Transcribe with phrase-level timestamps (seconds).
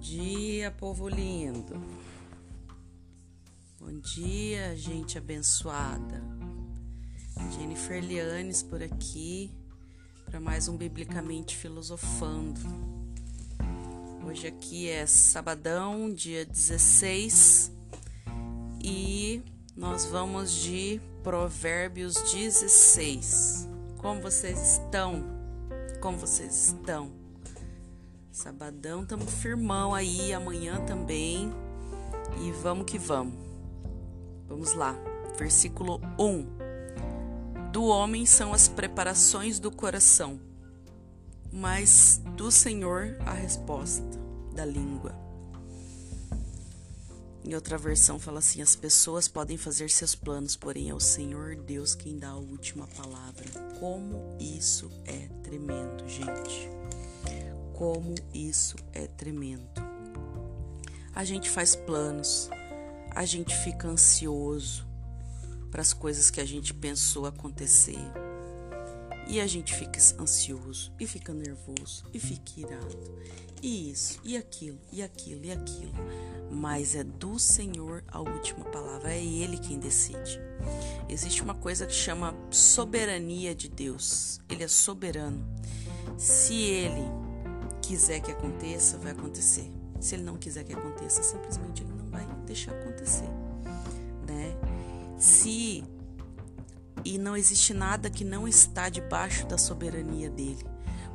[0.00, 1.78] dia, povo lindo.
[3.78, 6.22] Bom dia, gente abençoada.
[7.52, 9.50] Jennifer Lianes por aqui
[10.24, 12.60] para mais um Biblicamente Filosofando.
[14.26, 17.70] Hoje aqui é sabadão, dia 16,
[18.82, 19.42] e
[19.76, 23.68] nós vamos de Provérbios 16.
[23.98, 25.26] Como vocês estão?
[26.00, 27.19] Como vocês estão?
[28.32, 31.52] Sabadão, tamo firmão aí, amanhã também.
[32.40, 33.34] E vamos que vamos.
[34.46, 34.96] Vamos lá.
[35.36, 37.70] Versículo 1.
[37.72, 40.40] Do homem são as preparações do coração,
[41.52, 44.18] mas do Senhor a resposta
[44.54, 45.14] da língua.
[47.44, 51.56] Em outra versão fala assim: as pessoas podem fazer seus planos, porém é o Senhor
[51.56, 53.44] Deus quem dá a última palavra.
[53.78, 56.79] Como isso é tremendo, gente
[57.80, 59.80] como isso é tremendo.
[61.14, 62.50] A gente faz planos,
[63.10, 64.86] a gente fica ansioso
[65.70, 67.96] para as coisas que a gente pensou acontecer.
[69.26, 72.98] E a gente fica ansioso, e fica nervoso, e fica irado,
[73.62, 75.94] e isso, e aquilo, e aquilo, e aquilo.
[76.50, 80.38] Mas é do Senhor a última palavra, é Ele quem decide.
[81.08, 85.42] Existe uma coisa que chama soberania de Deus, Ele é soberano.
[86.18, 87.29] Se Ele
[87.90, 89.68] quiser que aconteça, vai acontecer.
[89.98, 93.28] Se ele não quiser que aconteça, simplesmente ele não vai deixar acontecer,
[94.28, 94.56] né?
[95.18, 95.82] Se
[97.04, 100.64] e não existe nada que não está debaixo da soberania dele.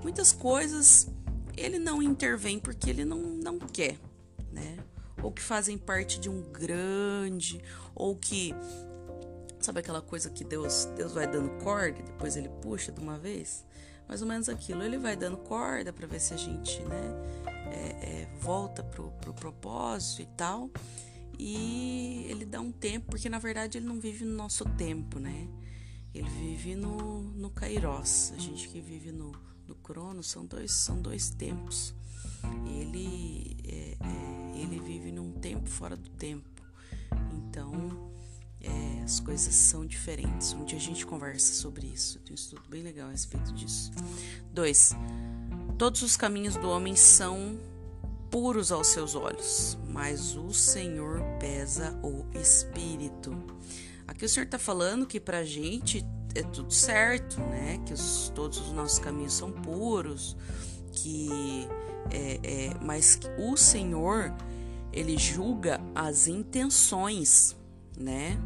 [0.03, 1.07] Muitas coisas
[1.55, 3.97] ele não intervém porque ele não, não quer,
[4.51, 4.77] né?
[5.23, 7.63] Ou que fazem parte de um grande,
[7.95, 8.53] ou que
[9.61, 13.63] sabe aquela coisa que Deus Deus vai dando corda, depois ele puxa de uma vez
[14.07, 14.83] mais ou menos aquilo.
[14.83, 17.13] Ele vai dando corda para ver se a gente, né,
[17.67, 20.69] é, é, volta pro, pro propósito e tal.
[21.37, 25.47] E ele dá um tempo, porque na verdade ele não vive no nosso tempo, né?
[26.13, 28.31] Ele vive no, no Kairos.
[28.33, 29.33] A gente que vive no,
[29.67, 31.93] no Cronos são dois, são dois tempos.
[32.65, 36.63] Ele, é, é, ele vive num tempo fora do tempo.
[37.33, 38.14] Então,
[38.65, 40.53] é, as coisas são diferentes.
[40.53, 42.19] Um dia a gente conversa sobre isso.
[42.19, 43.91] Tem um estudo bem legal a respeito disso.
[44.53, 44.91] 2.
[45.77, 47.59] Todos os caminhos do homem são
[48.29, 53.35] puros aos seus olhos, mas o Senhor pesa o espírito.
[54.07, 57.79] Aqui o Senhor está falando que para a gente é tudo certo, né?
[57.85, 60.35] Que os, todos os nossos caminhos são puros,
[60.91, 61.29] que
[62.11, 64.33] é, é, mas o Senhor
[64.91, 67.55] ele julga as intenções,
[67.97, 68.37] né?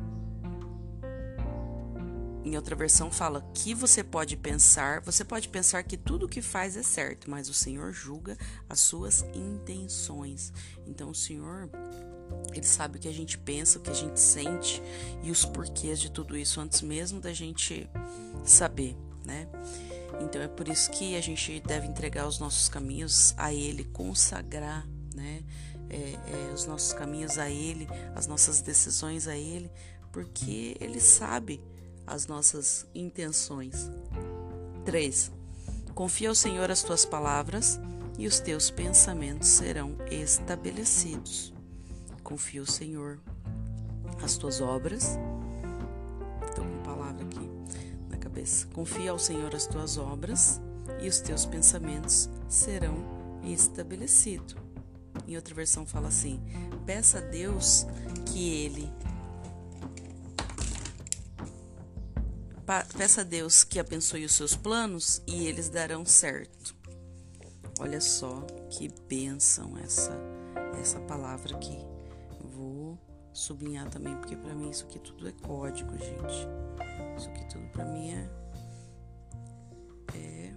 [2.50, 6.42] Em outra versão fala que você pode pensar, você pode pensar que tudo o que
[6.42, 8.36] faz é certo, mas o Senhor julga
[8.68, 10.52] as suas intenções.
[10.88, 11.70] Então o Senhor,
[12.52, 14.82] ele sabe o que a gente pensa, o que a gente sente
[15.22, 17.88] e os porquês de tudo isso antes mesmo da gente
[18.44, 19.48] saber, né?
[20.20, 24.88] Então é por isso que a gente deve entregar os nossos caminhos a Ele, consagrar,
[25.14, 25.44] né?
[25.88, 29.70] É, é, os nossos caminhos a Ele, as nossas decisões a Ele,
[30.12, 31.62] porque Ele sabe
[32.10, 33.90] as nossas intenções.
[34.84, 35.32] 3.
[35.94, 37.80] Confia ao Senhor as tuas palavras
[38.18, 41.54] e os teus pensamentos serão estabelecidos.
[42.24, 43.20] Confia ao Senhor
[44.24, 45.18] as tuas obras.
[46.48, 47.50] Estou com palavra aqui
[48.10, 48.68] na cabeça.
[48.74, 50.60] Confia ao Senhor as tuas obras
[51.02, 52.96] e os teus pensamentos serão
[53.44, 54.56] estabelecidos.
[55.28, 56.42] Em outra versão fala assim:
[56.86, 57.86] peça a Deus
[58.26, 58.92] que Ele
[62.96, 66.76] peça a Deus que abençoe os seus planos e eles darão certo.
[67.80, 70.16] Olha só que bênção essa
[70.80, 71.78] essa palavra aqui.
[72.54, 72.98] Vou
[73.34, 76.48] sublinhar também porque para mim isso aqui tudo é código, gente.
[77.18, 78.30] Isso aqui tudo para mim é
[80.16, 80.54] é.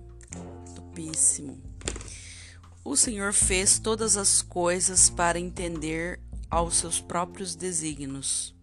[2.84, 6.20] O Senhor fez todas as coisas para entender
[6.50, 8.54] aos seus próprios desígnios.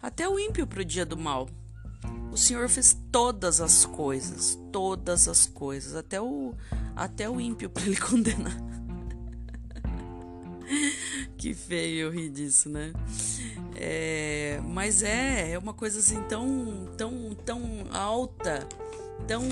[0.00, 1.46] Até o ímpio pro dia do mal.
[2.32, 6.54] O Senhor fez todas as coisas, todas as coisas, até o
[6.94, 8.56] até o ímpio para ele condenar.
[11.36, 12.92] que feio eu rir disso, né?
[13.74, 17.62] É, mas é, é uma coisa assim tão, tão, tão
[17.92, 18.66] alta,
[19.26, 19.42] tão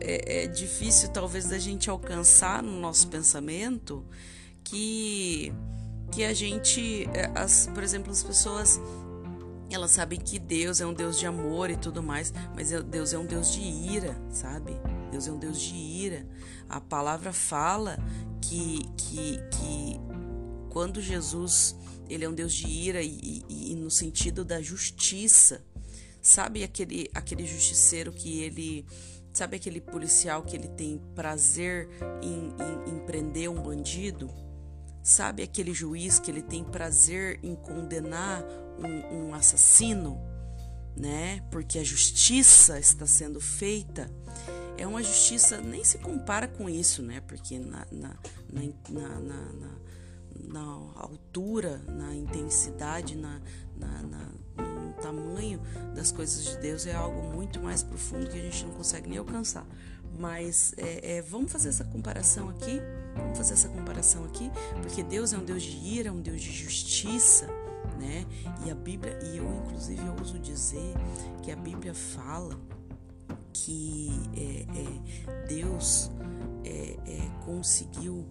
[0.00, 4.04] é, é difícil talvez da gente alcançar no nosso pensamento
[4.62, 5.52] que
[6.10, 8.80] que a gente, é, as, por exemplo, as pessoas
[9.74, 13.12] elas sabem que Deus é um Deus de amor e tudo mais, mas é, Deus
[13.12, 14.72] é um Deus de ira, sabe?
[15.10, 16.26] Deus é um Deus de ira.
[16.68, 17.98] A palavra fala
[18.40, 20.00] que, que, que
[20.70, 21.76] quando Jesus
[22.08, 25.64] ele é um Deus de ira e, e, e no sentido da justiça,
[26.22, 28.86] sabe aquele aquele justiceiro que ele
[29.32, 31.88] sabe aquele policial que ele tem prazer
[32.22, 34.30] em, em, em prender um bandido?
[35.02, 38.42] Sabe aquele juiz que ele tem prazer em condenar
[38.78, 40.20] um, um assassino,
[40.96, 41.42] né?
[41.50, 44.10] Porque a justiça está sendo feita.
[44.76, 47.20] É uma justiça, nem se compara com isso, né?
[47.20, 48.16] Porque na, na,
[48.52, 49.78] na, na,
[50.48, 50.60] na,
[50.96, 53.40] altura, na intensidade, na,
[53.76, 55.60] no tamanho
[55.94, 59.18] das coisas de Deus é algo muito mais profundo que a gente não consegue nem
[59.18, 59.66] alcançar.
[60.18, 62.80] Mas é, é, vamos fazer essa comparação aqui.
[63.16, 64.50] Vamos fazer essa comparação aqui,
[64.82, 67.46] porque Deus é um Deus de ira, um Deus de justiça,
[68.04, 68.26] né?
[68.66, 70.94] E a Bíblia, e eu inclusive ouso dizer
[71.42, 72.58] que a Bíblia fala
[73.52, 76.10] que é, é, Deus
[76.64, 78.26] é, é conseguiu,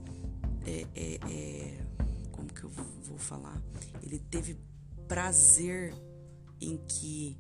[0.66, 1.84] é,
[2.32, 3.62] como que eu vou falar?
[4.02, 4.58] Ele teve
[5.08, 5.94] prazer
[6.62, 7.38] em que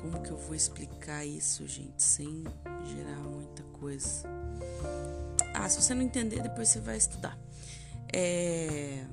[0.00, 2.44] como que eu vou explicar isso, gente, sem
[2.84, 4.28] gerar muita coisa.
[5.54, 7.38] Ah, se você não entender, depois você vai estudar.
[8.12, 9.06] É,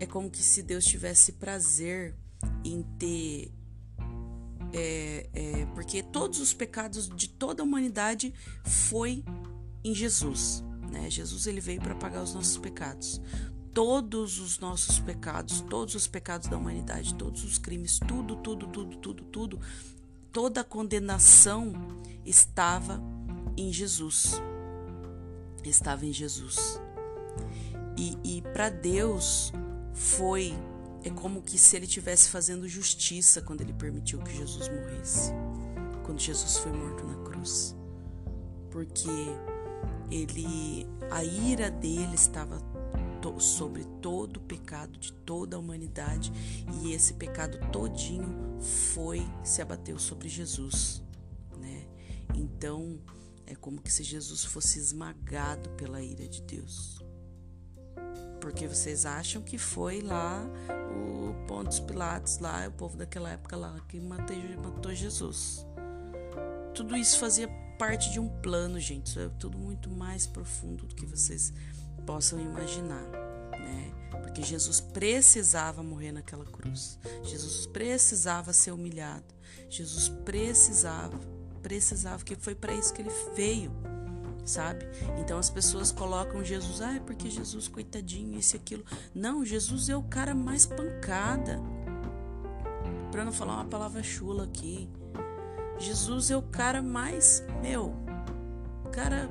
[0.00, 2.14] é como que se Deus tivesse prazer
[2.64, 3.52] em ter.
[4.72, 9.24] É, é, porque todos os pecados de toda a humanidade foi
[9.84, 10.64] em Jesus.
[10.90, 11.08] Né?
[11.10, 13.20] Jesus ele veio para pagar os nossos pecados.
[13.72, 18.96] Todos os nossos pecados, todos os pecados da humanidade, todos os crimes, tudo, tudo, tudo,
[18.96, 19.60] tudo, tudo,
[20.32, 21.72] toda a condenação
[22.24, 23.00] estava
[23.56, 24.40] em Jesus.
[25.64, 26.80] Estava em Jesus.
[27.96, 29.52] E, e para Deus
[29.92, 30.54] foi
[31.04, 35.32] é como que se ele tivesse fazendo justiça quando ele permitiu que Jesus morresse,
[36.02, 37.76] quando Jesus foi morto na cruz,
[38.70, 39.10] porque
[40.10, 42.58] ele a ira dele estava
[43.20, 46.32] to, sobre todo o pecado de toda a humanidade
[46.82, 48.58] e esse pecado todinho
[48.94, 51.02] foi se abateu sobre Jesus,
[51.58, 51.86] né?
[52.34, 52.98] Então
[53.46, 57.03] é como que se Jesus fosse esmagado pela ira de Deus.
[58.44, 60.46] Porque vocês acham que foi lá
[60.90, 65.64] o Pontos Pilatos, lá o povo daquela época lá que matou, matou Jesus.
[66.74, 67.48] Tudo isso fazia
[67.78, 69.06] parte de um plano, gente.
[69.06, 71.54] Isso é tudo muito mais profundo do que vocês
[72.04, 73.04] possam imaginar,
[73.52, 73.90] né?
[74.10, 76.98] Porque Jesus precisava morrer naquela cruz.
[77.22, 79.24] Jesus precisava ser humilhado.
[79.70, 81.18] Jesus precisava
[81.62, 83.72] precisava, que foi para isso que ele veio,
[84.44, 84.86] sabe?
[85.18, 88.84] Então as pessoas colocam Jesus, ah, é porque Jesus, coitadinho, isso e aquilo.
[89.14, 91.60] Não, Jesus é o cara mais pancada.
[93.10, 94.88] Para não falar uma palavra chula aqui.
[95.78, 97.94] Jesus é o cara mais, meu,
[98.84, 99.28] o cara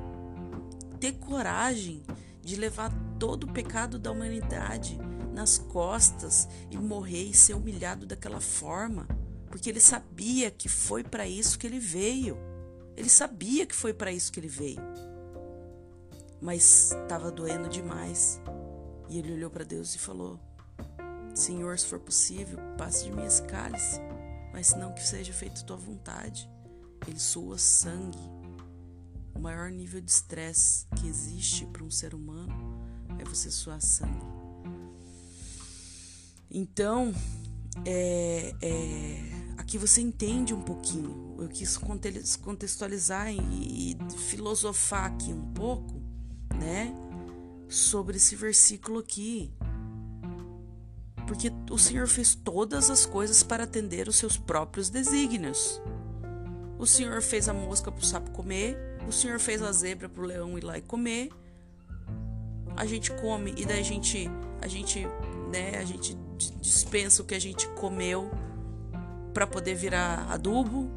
[1.00, 2.02] ter coragem
[2.42, 4.98] de levar todo o pecado da humanidade
[5.32, 9.06] nas costas e morrer e ser humilhado daquela forma
[9.54, 12.36] porque ele sabia que foi para isso que ele veio.
[12.96, 14.80] Ele sabia que foi para isso que ele veio.
[16.40, 18.40] Mas estava doendo demais.
[19.08, 20.38] E ele olhou para Deus e falou:
[21.34, 24.00] Senhor, se for possível, passe de mim esse cálice,
[24.52, 26.48] mas não que seja feito tua vontade.
[27.06, 28.18] Ele sua sangue.
[29.34, 32.54] O maior nível de estresse que existe para um ser humano
[33.18, 34.24] é você suar sangue.
[36.50, 37.12] Então,
[37.84, 39.20] é, é,
[39.58, 41.23] aqui você entende um pouquinho.
[41.38, 43.96] Eu quis contextualizar e,
[44.28, 46.00] filosofar aqui um pouco,
[46.54, 46.94] né,
[47.68, 49.52] sobre esse versículo aqui.
[51.26, 55.80] Porque o Senhor fez todas as coisas para atender os seus próprios desígnios.
[56.78, 58.76] O Senhor fez a mosca para o sapo comer,
[59.08, 61.30] o Senhor fez a zebra para o leão ir lá e comer.
[62.76, 64.28] A gente come e daí a gente,
[64.60, 65.06] a gente,
[65.50, 66.16] né, a gente
[66.60, 68.30] dispensa o que a gente comeu
[69.32, 70.90] para poder virar adubo,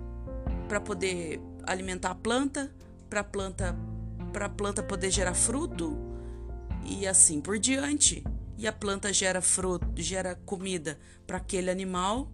[0.67, 2.71] para poder alimentar a planta,
[3.09, 3.75] para planta
[4.37, 5.97] para a planta poder gerar fruto
[6.85, 8.23] e assim por diante.
[8.57, 12.31] E a planta gera fruto, gera comida para aquele animal.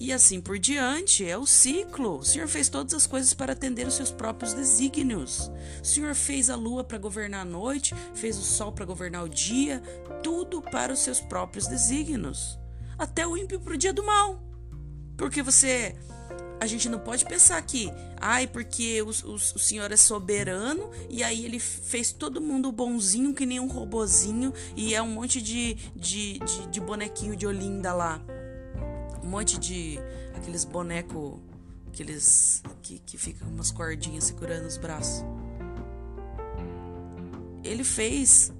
[0.00, 2.18] E assim por diante, é o ciclo.
[2.18, 5.50] O Senhor fez todas as coisas para atender os seus próprios desígnios.
[5.82, 9.28] O Senhor fez a lua para governar a noite, fez o sol para governar o
[9.28, 9.80] dia,
[10.22, 12.58] tudo para os seus próprios desígnios.
[12.96, 14.40] Até o ímpio para o dia do mal.
[15.16, 15.96] Porque você.
[16.60, 21.22] A gente não pode pensar que, ai, porque o, o, o, senhor é soberano e
[21.22, 25.74] aí ele fez todo mundo bonzinho, que nem um robozinho, e é um monte de,
[25.94, 28.20] de, de, de bonequinho de Olinda lá.
[29.22, 30.00] Um monte de.
[30.34, 31.38] aqueles bonecos.
[31.86, 32.62] Aqueles.
[32.82, 35.24] que, que ficam com umas cordinhas segurando os braços.
[37.62, 38.52] ele fez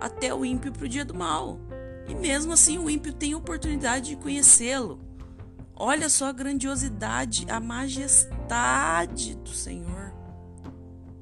[0.00, 1.58] até o ímpio para o dia do mal.
[2.08, 4.98] E mesmo assim o ímpio tem oportunidade de conhecê-lo.
[5.76, 10.14] Olha só a grandiosidade, a majestade do Senhor.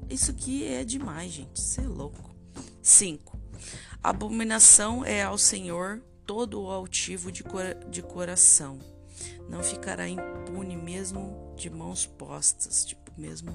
[0.09, 1.57] Isso aqui é demais, gente.
[1.57, 2.35] Isso é louco.
[2.81, 3.39] 5.
[4.03, 8.77] Abominação é ao Senhor todo o altivo de, cora de coração.
[9.49, 12.85] Não ficará impune mesmo de mãos postas.
[12.85, 13.51] Tipo, mesmo,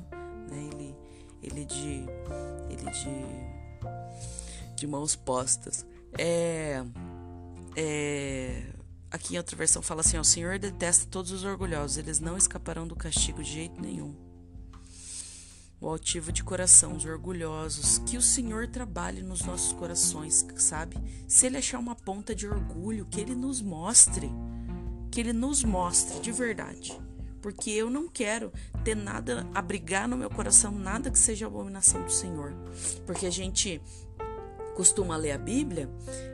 [0.50, 0.68] né?
[0.72, 0.96] Ele,
[1.42, 2.04] ele de.
[2.70, 4.74] Ele de.
[4.74, 5.86] De mãos postas.
[6.16, 6.82] É.
[7.76, 8.77] É.
[9.10, 12.36] Aqui em outra versão fala assim: ó, o Senhor detesta todos os orgulhosos, eles não
[12.36, 14.14] escaparão do castigo de jeito nenhum.
[15.80, 20.96] O altivo de coração, os orgulhosos, que o Senhor trabalhe nos nossos corações, sabe?
[21.28, 24.28] Se Ele achar uma ponta de orgulho, que Ele nos mostre,
[25.10, 27.00] que Ele nos mostre de verdade.
[27.40, 32.10] Porque eu não quero ter nada, abrigar no meu coração, nada que seja abominação do
[32.10, 32.52] Senhor.
[33.06, 33.80] Porque a gente
[34.78, 35.90] costuma ler a Bíblia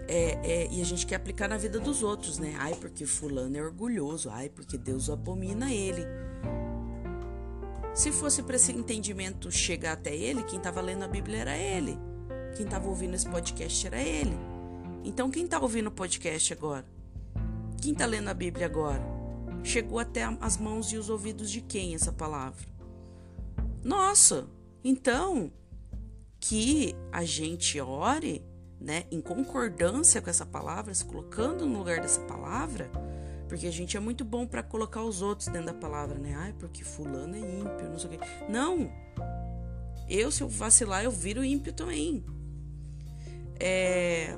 [0.06, 2.54] é, é, e a gente quer aplicar na vida dos outros, né?
[2.58, 6.04] Ai, porque fulano é orgulhoso, ai, porque Deus abomina ele.
[7.94, 11.98] Se fosse para esse entendimento chegar até ele, quem estava lendo a Bíblia era ele.
[12.54, 14.36] Quem estava ouvindo esse podcast era ele.
[15.02, 16.84] Então, quem está ouvindo o podcast agora?
[17.80, 19.02] Quem está lendo a Bíblia agora?
[19.62, 22.66] Chegou até as mãos e os ouvidos de quem essa palavra?
[23.82, 24.46] Nossa!
[24.84, 25.50] Então,
[26.46, 28.44] que a gente ore,
[28.78, 32.90] né, em concordância com essa palavra, se colocando no lugar dessa palavra,
[33.48, 36.34] porque a gente é muito bom para colocar os outros dentro da palavra, né?
[36.36, 38.26] Ai, porque fulano é ímpio, não sei o quê.
[38.46, 38.92] Não!
[40.06, 42.22] Eu, se eu vacilar, eu viro ímpio também.
[43.58, 44.36] É,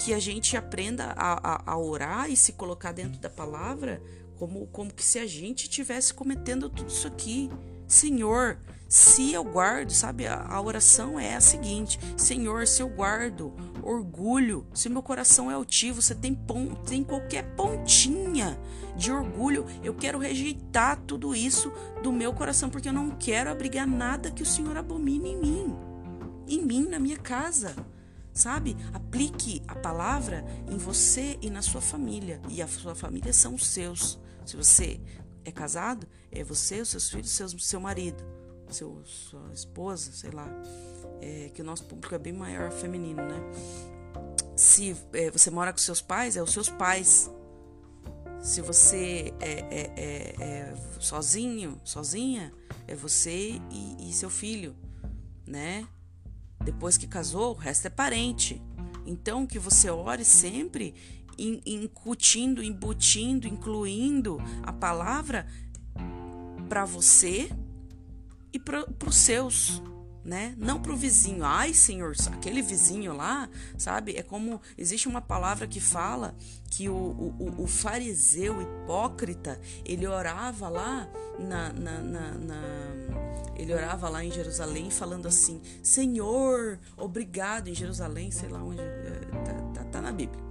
[0.00, 4.02] que a gente aprenda a, a, a, orar e se colocar dentro da palavra
[4.36, 7.48] como, como que se a gente tivesse cometendo tudo isso aqui.
[7.86, 8.58] Senhor,
[8.88, 14.88] se eu guardo, sabe, a, oração é a seguinte: Senhor, se eu guardo orgulho, se
[14.88, 18.58] meu coração é altivo, você tem, pon, tem qualquer pontinha
[18.96, 21.72] de orgulho, eu quero rejeitar tudo isso
[22.02, 25.76] do meu coração, porque eu não quero abrigar nada que o Senhor abomine em mim,
[26.46, 27.74] em mim, na minha casa.
[28.32, 28.76] Sabe?
[28.92, 32.42] Aplique a palavra em você e na sua família.
[32.48, 34.18] E a sua família são os seus.
[34.44, 35.00] Se você
[35.44, 38.33] é casado, é você, os seus filhos, seu, seu marido
[38.70, 40.48] seu, sua esposa, sei lá,
[41.20, 43.40] é, que o nosso público é bem maior feminino, né?
[44.56, 47.30] Se é, você mora com seus pais, é os seus pais.
[48.40, 52.52] Se você é, é, é, é sozinho, sozinha,
[52.86, 54.76] é você e, e seu filho,
[55.46, 55.86] né?
[56.62, 58.62] Depois que casou, o resto é parente.
[59.06, 60.94] Então, que você ore sempre
[61.36, 65.46] incutindo, embutindo, incluindo a palavra
[66.68, 67.50] para você
[68.54, 69.82] e para os seus,
[70.24, 70.54] né?
[70.56, 71.44] Não para o vizinho.
[71.44, 74.16] Ai, Senhor, aquele vizinho lá, sabe?
[74.16, 76.36] É como existe uma palavra que fala
[76.70, 81.08] que o, o, o fariseu hipócrita ele orava lá
[81.38, 82.62] na, na, na, na
[83.56, 89.20] ele orava lá em Jerusalém falando assim: Senhor, obrigado em Jerusalém, sei lá onde, é,
[89.44, 90.42] tá, tá, tá na Bíblia.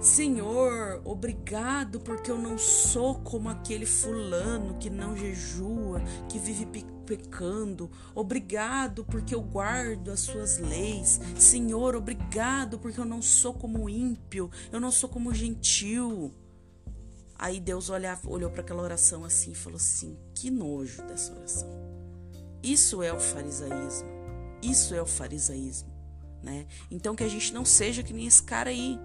[0.00, 6.66] Senhor, obrigado porque eu não sou como aquele fulano que não jejua, que vive
[7.08, 7.90] pecando.
[8.14, 11.18] Obrigado porque eu guardo as suas leis.
[11.38, 16.34] Senhor, obrigado porque eu não sou como ímpio, eu não sou como gentil.
[17.38, 21.68] Aí Deus olha, olhou para aquela oração assim e falou assim: que nojo dessa oração.
[22.62, 24.08] Isso é o farisaísmo.
[24.60, 25.88] Isso é o farisaísmo,
[26.42, 26.66] né?
[26.90, 28.98] Então que a gente não seja que nem esse cara aí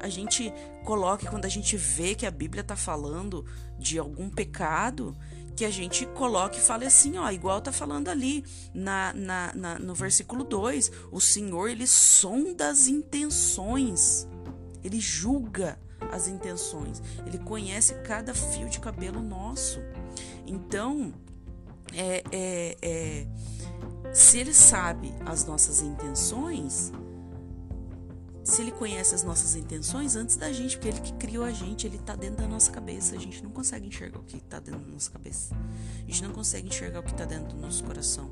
[0.00, 0.52] a gente
[0.84, 3.44] coloque, quando a gente vê que a Bíblia está falando
[3.78, 5.14] de algum pecado,
[5.56, 9.78] que a gente coloque e fale assim, ó, igual tá falando ali na, na, na,
[9.78, 14.26] no versículo 2, o Senhor, ele sonda as intenções,
[14.82, 15.78] ele julga
[16.10, 19.80] as intenções, ele conhece cada fio de cabelo nosso.
[20.46, 21.12] Então,
[21.92, 23.26] é, é, é,
[24.12, 26.92] se ele sabe as nossas intenções,
[28.50, 31.86] se ele conhece as nossas intenções antes da gente, porque ele que criou a gente,
[31.86, 33.14] ele tá dentro da nossa cabeça.
[33.14, 35.54] A gente não consegue enxergar o que tá dentro da nossa cabeça.
[35.54, 38.30] A gente não consegue enxergar o que tá dentro do nosso coração.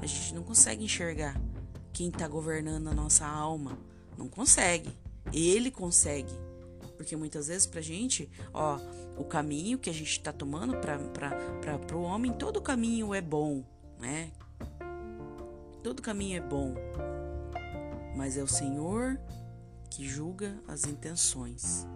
[0.00, 1.38] A gente não consegue enxergar
[1.92, 3.78] quem tá governando a nossa alma.
[4.16, 4.90] Não consegue.
[5.32, 6.32] Ele consegue.
[6.96, 8.78] Porque muitas vezes pra gente, ó,
[9.18, 13.20] o caminho que a gente tá tomando pra, pra, pra, pro homem, todo caminho é
[13.20, 13.62] bom,
[14.00, 14.30] né?
[15.82, 16.74] Todo caminho é bom.
[18.16, 19.20] Mas é o Senhor
[19.90, 21.86] que julga as intenções.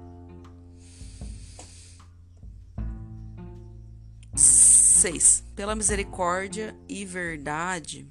[4.35, 5.45] 6.
[5.55, 8.07] Pela misericórdia e verdade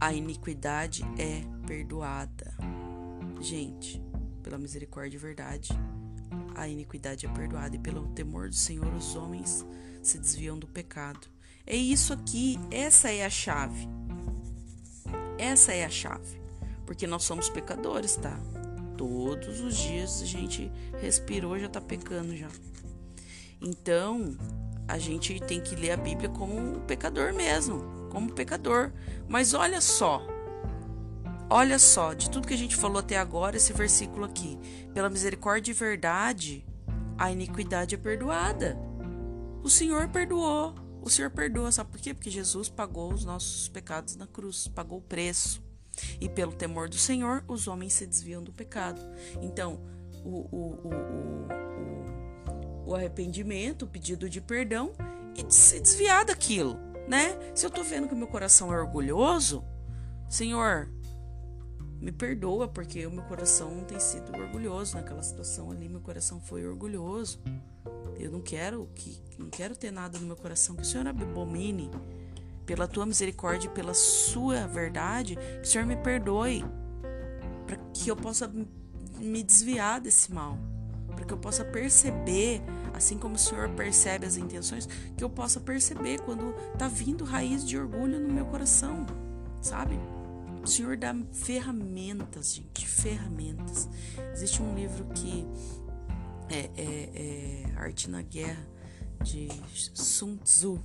[0.00, 2.54] a iniquidade é perdoada.
[3.40, 4.00] Gente,
[4.42, 5.70] pela misericórdia e verdade,
[6.54, 9.66] a iniquidade é perdoada, e pelo temor do Senhor os homens
[10.02, 11.26] se desviam do pecado.
[11.66, 13.88] É isso aqui, essa é a chave.
[15.36, 16.40] Essa é a chave.
[16.88, 18.34] Porque nós somos pecadores, tá?
[18.96, 22.48] Todos os dias a gente respirou, já tá pecando já.
[23.60, 24.34] Então,
[24.88, 28.90] a gente tem que ler a Bíblia como um pecador mesmo, como pecador.
[29.28, 30.26] Mas olha só,
[31.50, 34.58] olha só, de tudo que a gente falou até agora, esse versículo aqui.
[34.94, 36.66] Pela misericórdia e verdade,
[37.18, 38.78] a iniquidade é perdoada.
[39.62, 40.74] O Senhor perdoou.
[41.02, 42.14] O Senhor perdoa, sabe por quê?
[42.14, 45.67] Porque Jesus pagou os nossos pecados na cruz, pagou o preço.
[46.20, 49.00] E pelo temor do Senhor, os homens se desviam do pecado.
[49.40, 49.80] Então,
[50.24, 50.74] o, o,
[52.84, 54.92] o, o, arrependimento, o pedido de perdão
[55.36, 56.76] e se desviar daquilo,
[57.06, 57.38] né?
[57.54, 59.64] Se eu tô vendo que o meu coração é orgulhoso,
[60.28, 60.90] Senhor,
[62.00, 66.66] me perdoa porque o meu coração tem sido orgulhoso naquela situação ali, meu coração foi
[66.66, 67.40] orgulhoso.
[68.18, 71.90] Eu não quero que não quero ter nada no meu coração que o Senhor abomine
[72.68, 76.62] pela tua misericórdia e pela sua verdade, que o Senhor me perdoe,
[77.66, 78.52] para que eu possa
[79.18, 80.58] me desviar desse mal,
[81.16, 82.60] para que eu possa perceber,
[82.92, 87.66] assim como o Senhor percebe as intenções, que eu possa perceber quando tá vindo raiz
[87.66, 89.06] de orgulho no meu coração,
[89.62, 89.98] sabe?
[90.62, 93.88] O Senhor dá ferramentas, gente, ferramentas.
[94.34, 95.46] Existe um livro que
[96.50, 98.68] é, é, é Arte na Guerra
[99.22, 99.48] de
[99.94, 100.78] Sun Tzu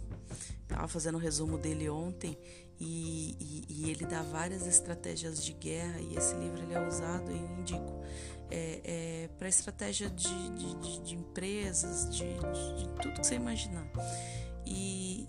[0.74, 2.36] Estava fazendo o um resumo dele ontem
[2.80, 7.30] e, e, e, ele dá várias estratégias de guerra e esse livro ele é usado,
[7.30, 8.02] eu indico,
[8.50, 12.26] é, é para estratégia de, de, de, de empresas, de,
[13.04, 13.88] tudo que você imaginar.
[14.66, 15.28] E,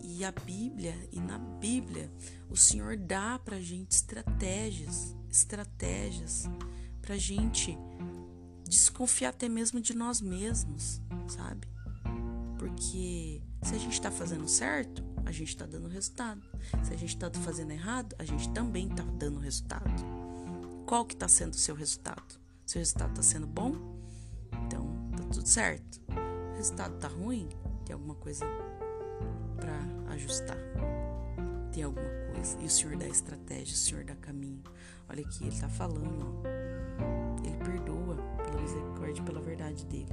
[0.00, 2.10] e, e a Bíblia, e na Bíblia,
[2.50, 6.46] o Senhor dá para gente estratégias, estratégias
[7.00, 7.78] para gente
[8.68, 11.68] desconfiar até mesmo de nós mesmos, sabe?
[12.58, 16.42] Porque se a gente está fazendo certo, a gente está dando resultado.
[16.82, 19.90] Se a gente está fazendo errado, a gente também está dando resultado.
[20.84, 22.40] Qual que está sendo o seu resultado?
[22.66, 24.00] Seu resultado está sendo bom?
[24.66, 26.00] Então tá tudo certo.
[26.08, 27.48] O resultado tá ruim?
[27.84, 28.44] Tem alguma coisa
[29.56, 30.58] para ajustar?
[31.72, 32.58] Tem alguma coisa?
[32.60, 34.62] E o Senhor dá estratégia, o Senhor dá caminho.
[35.12, 37.46] Olha aqui, ele está falando, ó.
[37.46, 40.08] Ele perdoa pela misericórdia pela verdade dele.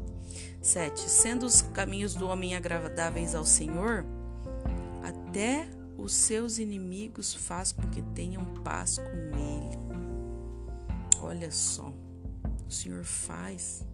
[0.61, 1.09] 7.
[1.09, 4.03] Sendo os caminhos do homem agradáveis ao Senhor,
[5.01, 9.79] até os seus inimigos faz com que tenham paz com ele.
[11.21, 11.93] Olha só,
[12.67, 13.85] o Senhor faz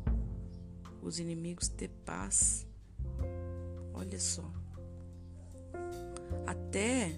[1.04, 2.66] os inimigos ter paz.
[3.94, 4.52] Olha só.
[6.48, 7.12] Até,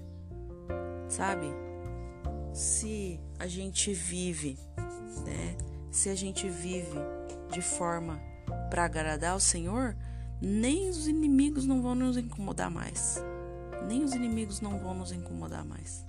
[1.07, 1.47] sabe,
[2.53, 4.57] se a gente vive,
[5.25, 5.55] né?
[5.91, 6.97] Se a gente vive
[7.51, 8.19] de forma
[8.69, 9.95] para agradar ao Senhor,
[10.41, 13.23] nem os inimigos não vão nos incomodar mais.
[13.87, 16.05] Nem os inimigos não vão nos incomodar mais.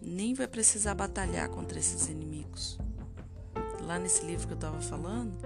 [0.00, 2.78] Nem vai precisar batalhar contra esses inimigos.
[3.82, 5.44] Lá nesse livro que eu estava falando,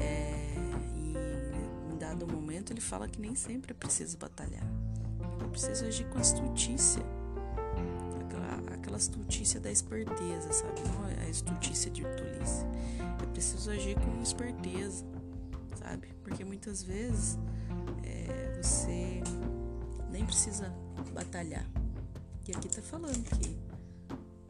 [0.00, 0.54] é,
[0.96, 4.66] em, em dado momento, ele fala que nem sempre é preciso batalhar.
[5.44, 7.02] É preciso agir com astutícia
[8.72, 10.80] aquela estultícia da esperteza, sabe?
[10.82, 12.64] Não é a estultícia de tolice.
[13.22, 15.04] É preciso agir com esperteza,
[15.78, 16.08] sabe?
[16.22, 17.38] Porque muitas vezes
[18.04, 19.22] é, você
[20.10, 20.72] nem precisa
[21.12, 21.66] batalhar.
[22.48, 23.56] E aqui tá falando que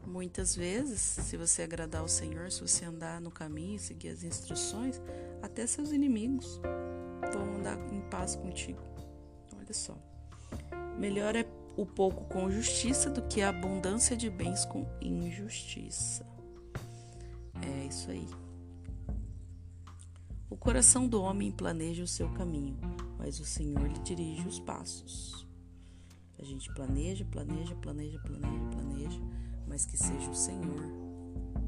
[0.07, 4.99] muitas vezes, se você agradar ao Senhor, se você andar no caminho, seguir as instruções,
[5.41, 6.59] até seus inimigos
[7.31, 8.81] vão andar em paz contigo.
[9.55, 9.95] Olha só.
[10.97, 11.43] Melhor é
[11.81, 16.23] o pouco com justiça do que a abundância de bens com injustiça.
[17.59, 18.27] É isso aí.
[20.47, 22.77] O coração do homem planeja o seu caminho,
[23.17, 25.47] mas o Senhor lhe dirige os passos.
[26.37, 29.19] A gente planeja, planeja, planeja, planeja, planeja,
[29.67, 30.85] mas que seja o Senhor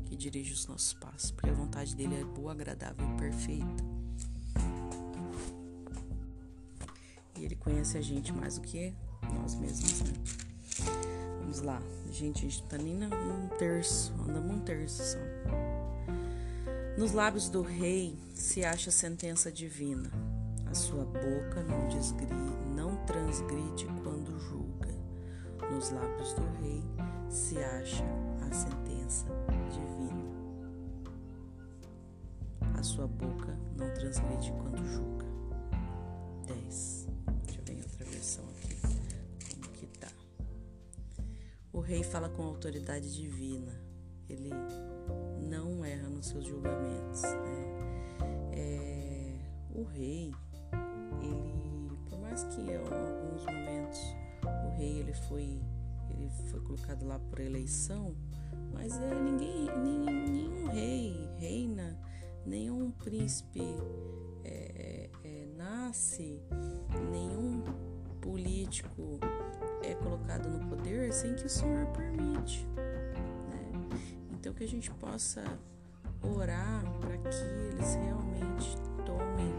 [0.06, 3.84] que dirige os nossos passos, porque a vontade dele é boa, agradável e perfeita.
[7.36, 8.94] E ele conhece a gente mais do que
[9.32, 10.14] nós mesmos, né?
[11.40, 11.82] Vamos lá.
[12.12, 15.18] Gente, a gente tá nem num terço, andamos um terço só.
[16.98, 20.12] Nos lábios do rei se acha sentença divina.
[20.70, 22.28] A sua boca não, desgri,
[22.76, 24.90] não transgride quando julga.
[25.72, 26.84] Nos lábios do rei
[27.30, 28.04] se acha
[28.42, 29.26] a sentença
[29.72, 30.24] divina.
[32.78, 35.26] A sua boca não transgride quando julga.
[36.48, 37.13] 10.
[41.84, 43.72] Rei fala com autoridade divina.
[44.30, 44.50] Ele
[45.50, 47.22] não erra nos seus julgamentos.
[47.22, 48.52] Né?
[48.54, 49.36] É,
[49.76, 50.34] o rei,
[51.22, 54.00] ele, por mais que em alguns momentos
[54.66, 55.62] o rei ele foi,
[56.10, 58.16] ele foi colocado lá por eleição,
[58.74, 62.00] mas é, ninguém, nenhum, nenhum rei reina,
[62.46, 63.62] nenhum príncipe
[64.44, 66.42] é, é, nasce,
[67.12, 67.62] nenhum
[68.22, 69.20] político
[69.84, 72.66] é colocado no poder sem que o Senhor permite.
[72.76, 73.72] Né?
[74.32, 75.44] Então que a gente possa
[76.22, 79.54] orar para que eles realmente tomem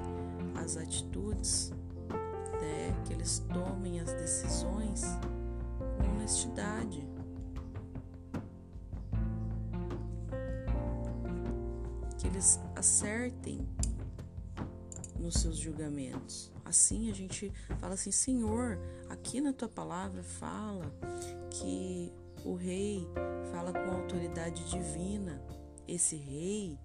[0.63, 1.73] as atitudes,
[2.09, 2.95] né?
[3.05, 5.03] que eles tomem as decisões
[5.99, 7.07] com honestidade.
[12.19, 13.67] Que eles acertem
[15.19, 16.54] nos seus julgamentos.
[16.65, 20.85] Assim a gente fala assim: Senhor, aqui na tua palavra fala
[21.51, 22.13] que
[22.45, 23.07] o rei
[23.53, 25.43] fala com autoridade divina.
[25.87, 26.79] Esse rei,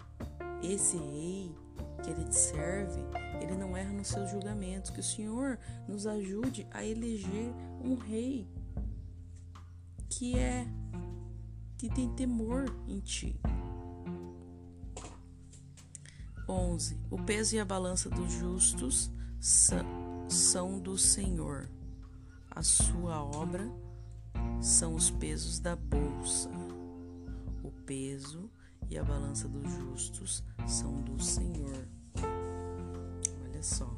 [0.62, 1.54] esse rei
[2.02, 3.00] que ele te serve,
[3.40, 4.90] ele não erra nos seus julgamentos.
[4.90, 8.46] Que o Senhor nos ajude a eleger um rei
[10.08, 10.66] que é
[11.78, 13.40] que tem temor em ti.
[16.46, 16.98] 11.
[17.10, 21.70] O peso e a balança dos justos são do Senhor.
[22.50, 23.66] A sua obra
[24.60, 26.50] são os pesos da bolsa.
[27.64, 28.50] O peso
[28.90, 31.88] e a balança dos justos são do Senhor.
[33.44, 33.90] Olha só.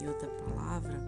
[0.00, 0.98] Em outra palavra,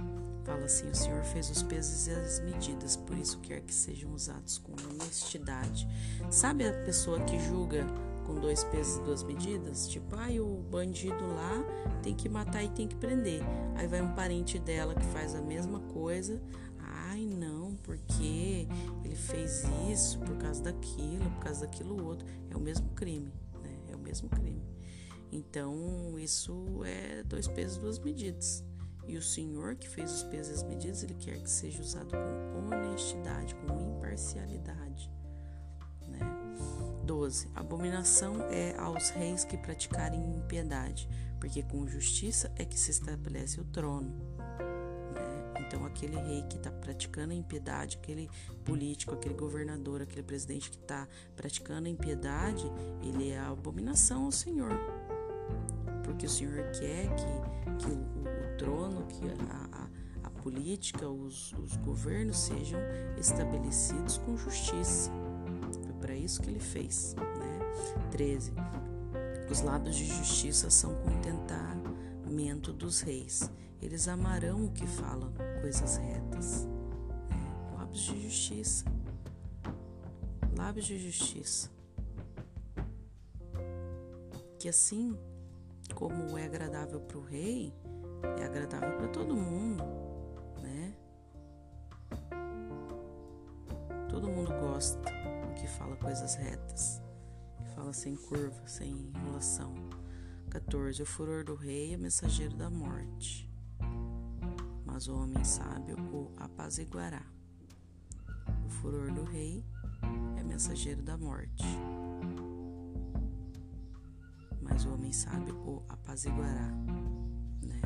[0.44, 4.12] fala assim: O Senhor fez os pesos e as medidas, por isso quer que sejam
[4.14, 5.86] usados com honestidade.
[6.30, 7.86] Sabe a pessoa que julga
[8.26, 11.64] com dois pesos e duas medidas, tipo, ai, ah, o bandido lá
[12.02, 13.42] tem que matar e tem que prender.
[13.74, 16.40] Aí vai um parente dela que faz a mesma coisa.
[16.78, 18.66] Ai, não, porque
[19.04, 22.26] ele fez isso por causa daquilo, por causa daquilo outro.
[22.50, 23.32] É o mesmo crime,
[23.62, 23.78] né?
[23.90, 24.62] É o mesmo crime.
[25.30, 28.64] Então, isso é dois pesos, duas medidas.
[29.06, 32.12] E o Senhor que fez os pesos e as medidas, ele quer que seja usado
[32.52, 35.10] com honestidade, com imparcialidade.
[37.12, 37.46] 12.
[37.54, 41.06] Abominação é aos reis que praticarem impiedade,
[41.38, 44.08] porque com justiça é que se estabelece o trono.
[45.12, 45.60] Né?
[45.60, 48.30] Então, aquele rei que está praticando a impiedade, aquele
[48.64, 52.64] político, aquele governador, aquele presidente que está praticando a impiedade,
[53.02, 54.72] ele é a abominação ao Senhor.
[56.04, 61.52] Porque o Senhor quer que, que o, o, trono, que a, a, a política, os,
[61.52, 62.80] os governos sejam
[63.18, 65.10] estabelecidos com justiça
[66.02, 67.14] para isso que ele fez.
[67.14, 67.60] Né?
[68.10, 68.52] 13.
[69.48, 73.48] Os lábios de justiça são contentamento dos reis.
[73.80, 76.64] Eles amarão o que falam coisas retas.
[77.30, 77.72] Né?
[77.78, 78.84] Lábios de justiça.
[80.56, 81.70] Lábios de justiça.
[84.58, 85.16] Que assim
[85.94, 87.72] como é agradável para o rei,
[88.40, 89.84] é agradável para todo mundo,
[90.62, 90.94] né?
[94.08, 95.21] Todo mundo gosta
[95.54, 97.00] que fala coisas retas,
[97.56, 99.74] que fala sem curva, sem enrolação.
[100.50, 101.02] 14.
[101.02, 103.50] O furor do rei é mensageiro da morte,
[104.84, 107.22] mas o homem sábio o apaziguará.
[108.66, 109.64] O furor do rei
[110.38, 111.64] é mensageiro da morte,
[114.60, 116.68] mas o homem sábio o apaziguará.
[117.62, 117.80] Né?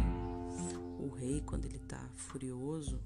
[0.99, 3.01] O rei, quando ele está furioso,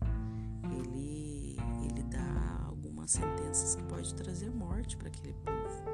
[0.64, 2.69] ele, ele dá
[3.00, 5.84] algumas sentenças que pode trazer morte para aquele povo.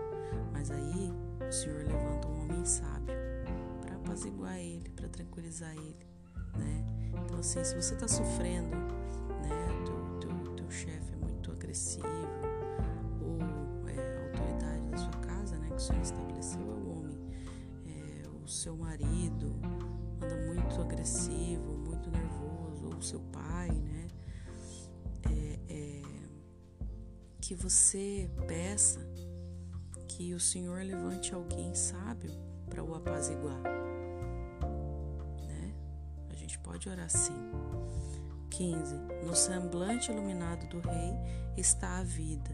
[0.53, 1.13] Mas aí
[1.47, 3.15] o Senhor levanta um homem sábio
[3.81, 6.07] para apaziguar ele, para tranquilizar ele,
[6.57, 6.85] né?
[7.25, 12.07] Então assim, se você está sofrendo, né, teu, teu, teu chefe é muito agressivo
[13.23, 13.39] ou
[13.89, 17.19] é, a autoridade da sua casa, né, que o Senhor estabeleceu é o homem,
[17.87, 19.55] é, o seu marido
[20.21, 23.96] anda muito agressivo, muito nervoso, ou o seu pai, né?
[27.47, 28.99] Que você peça
[30.09, 32.33] que o Senhor levante alguém sábio
[32.69, 33.63] para o apaziguar.
[35.47, 35.73] Né?
[36.29, 37.37] A gente pode orar assim.
[38.51, 38.97] 15.
[39.25, 41.13] No semblante iluminado do rei
[41.57, 42.51] está a vida,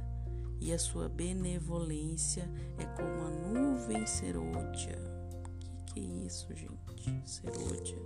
[0.61, 4.99] e a sua benevolência é como a nuvem serôdia.
[5.43, 7.31] O que, que é isso, gente?
[7.31, 7.97] Serôdia.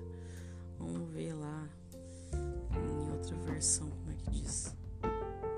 [0.78, 1.68] Vamos ver lá
[2.76, 4.72] em outra versão como é que diz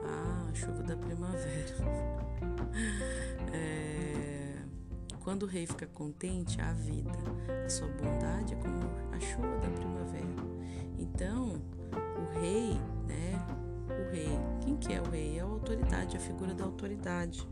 [0.09, 1.75] a chuva da primavera.
[3.53, 4.57] É,
[5.23, 7.19] quando o rei fica contente, a vida,
[7.65, 10.29] a sua bondade é como a chuva da primavera.
[10.99, 12.75] Então, o rei,
[13.07, 13.47] né?
[13.89, 15.39] O rei, quem que é o rei?
[15.39, 17.47] É o autoridade, a figura da autoridade.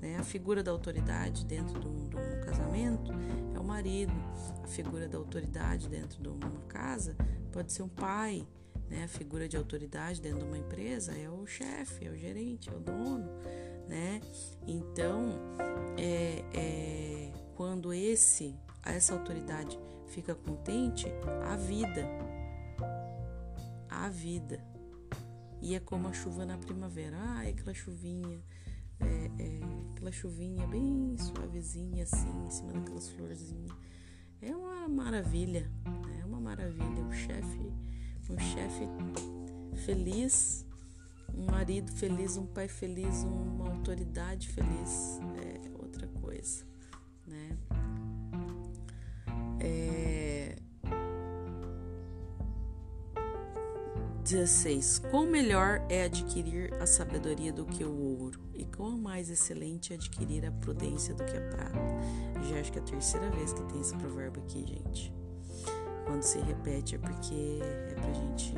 [0.00, 0.16] Né?
[0.16, 3.12] A figura da autoridade dentro de um, de um casamento
[3.54, 4.12] é o marido,
[4.64, 7.16] a figura da autoridade dentro de uma casa
[7.52, 8.46] pode ser um pai,
[8.90, 9.04] né?
[9.04, 12.72] A figura de autoridade dentro de uma empresa é o chefe, é o gerente, é
[12.72, 13.30] o dono,
[13.88, 14.20] né?
[14.66, 15.38] Então,
[15.96, 21.06] é, é, quando esse, essa autoridade fica contente,
[21.46, 22.04] a vida,
[23.88, 24.60] a vida.
[25.62, 27.16] E é como a chuva na primavera.
[27.18, 28.42] Ah, aquela chuvinha,
[28.98, 29.60] é, é,
[29.92, 33.72] aquela chuvinha bem suavezinha assim, em cima daquelas florzinhas.
[34.42, 35.70] É uma maravilha,
[36.18, 37.04] é uma maravilha.
[37.04, 37.70] O chefe
[38.30, 38.88] um chefe
[39.84, 40.64] feliz,
[41.34, 46.64] um marido feliz, um pai feliz, uma autoridade feliz é outra coisa,
[47.26, 47.58] né?
[49.60, 50.56] É...
[54.22, 55.00] 16.
[55.10, 59.96] Quão melhor é adquirir a sabedoria do que o ouro, e quão mais excelente é
[59.96, 61.78] adquirir a prudência do que a prata.
[62.48, 65.19] Já acho que é a terceira vez que tem esse provérbio aqui, gente
[66.10, 68.52] quando se repete é porque é pra gente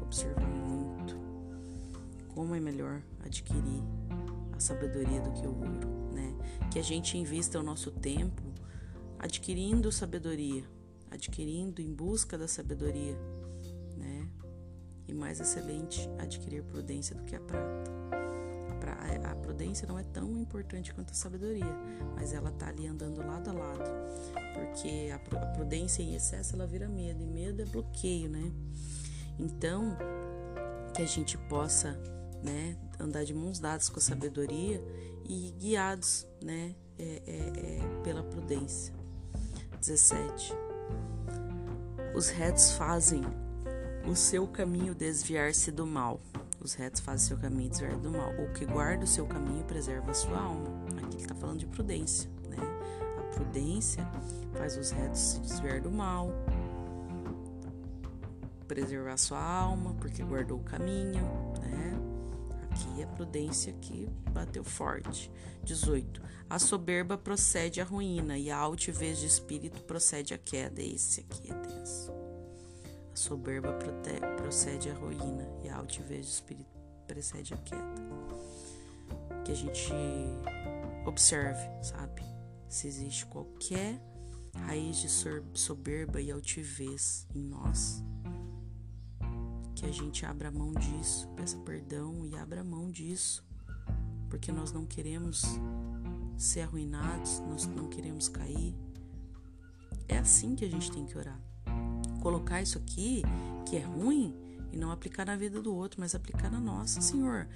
[0.00, 1.18] observar muito
[2.28, 3.82] como é melhor adquirir
[4.52, 6.32] a sabedoria do que o ouro, né?
[6.70, 8.40] Que a gente invista o nosso tempo
[9.18, 10.62] adquirindo sabedoria,
[11.10, 13.18] adquirindo em busca da sabedoria,
[13.96, 14.28] né?
[15.08, 17.90] E mais excelente, adquirir prudência do que a prata.
[18.92, 21.76] A prudência não é tão importante quanto a sabedoria,
[22.14, 24.04] mas ela tá ali andando lado a lado
[24.54, 25.18] porque a
[25.48, 28.52] prudência em excesso ela vira medo e medo é bloqueio, né?
[29.38, 29.96] Então,
[30.94, 31.98] que a gente possa,
[32.42, 34.80] né, andar de mãos dadas com a sabedoria
[35.24, 38.94] e guiados, né, é, é, é, pela prudência.
[39.80, 40.52] 17.
[42.14, 43.22] Os retos fazem
[44.08, 46.20] o seu caminho desviar-se do mal.
[46.64, 48.32] Os retos fazem seu caminho desviar do mal.
[48.38, 50.64] O que guarda o seu caminho preserva a sua alma.
[50.96, 52.56] Aqui ele está falando de prudência, né?
[53.18, 54.02] A prudência
[54.54, 56.30] faz os retos se desviar do mal,
[58.66, 61.22] preservar sua alma, porque guardou o caminho,
[61.60, 61.92] né?
[62.62, 65.30] Aqui a prudência que bateu forte.
[65.64, 66.22] 18.
[66.48, 70.80] A soberba procede à ruína e a altivez de espírito procede à queda.
[70.80, 72.23] Esse aqui é tenso.
[73.14, 73.72] A soberba
[74.36, 77.94] procede à ruína e a altivez de espírito precede à queda.
[79.44, 79.92] Que a gente
[81.06, 82.22] observe, sabe?
[82.68, 84.02] Se existe qualquer
[84.66, 85.08] raiz de
[85.56, 88.02] soberba e altivez em nós.
[89.76, 93.46] Que a gente abra mão disso, peça perdão e abra mão disso,
[94.28, 95.44] porque nós não queremos
[96.36, 98.74] ser arruinados, nós não queremos cair.
[100.08, 101.40] É assim que a gente tem que orar.
[102.24, 103.20] Colocar isso aqui,
[103.66, 104.34] que é ruim,
[104.72, 107.02] e não aplicar na vida do outro, mas aplicar na nossa.
[107.02, 107.46] Senhor,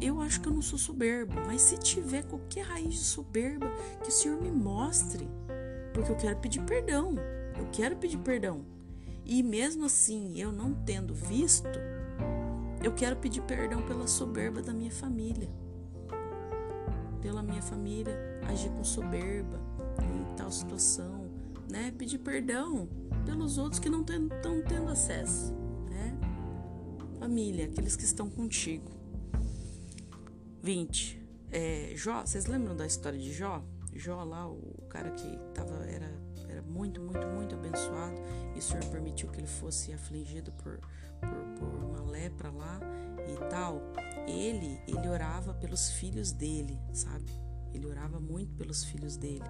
[0.00, 3.66] eu acho que eu não sou soberbo, mas se tiver qualquer raiz de soberba,
[4.04, 5.28] que o Senhor me mostre
[5.92, 7.16] porque eu quero pedir perdão.
[7.58, 8.64] Eu quero pedir perdão.
[9.24, 11.66] E mesmo assim, eu não tendo visto,
[12.84, 15.50] eu quero pedir perdão pela soberba da minha família.
[17.20, 18.14] Pela minha família
[18.46, 19.58] agir com soberba
[20.00, 21.25] em tal situação,
[21.68, 21.92] né?
[21.96, 22.88] Pedir perdão
[23.24, 25.52] pelos outros que não estão tendo acesso,
[25.90, 26.18] né?
[27.18, 28.90] Família, aqueles que estão contigo.
[30.62, 31.22] 20.
[31.50, 33.62] É, Jó, vocês lembram da história de Jó?
[33.94, 36.12] Jó lá, o cara que tava, era,
[36.48, 38.16] era muito, muito, muito abençoado
[38.54, 40.78] e o Senhor permitiu que ele fosse afligido por,
[41.20, 42.80] por, por uma lepra lá
[43.26, 43.80] e tal.
[44.26, 47.32] Ele, ele orava pelos filhos dele, sabe?
[47.72, 49.44] Ele orava muito pelos filhos dele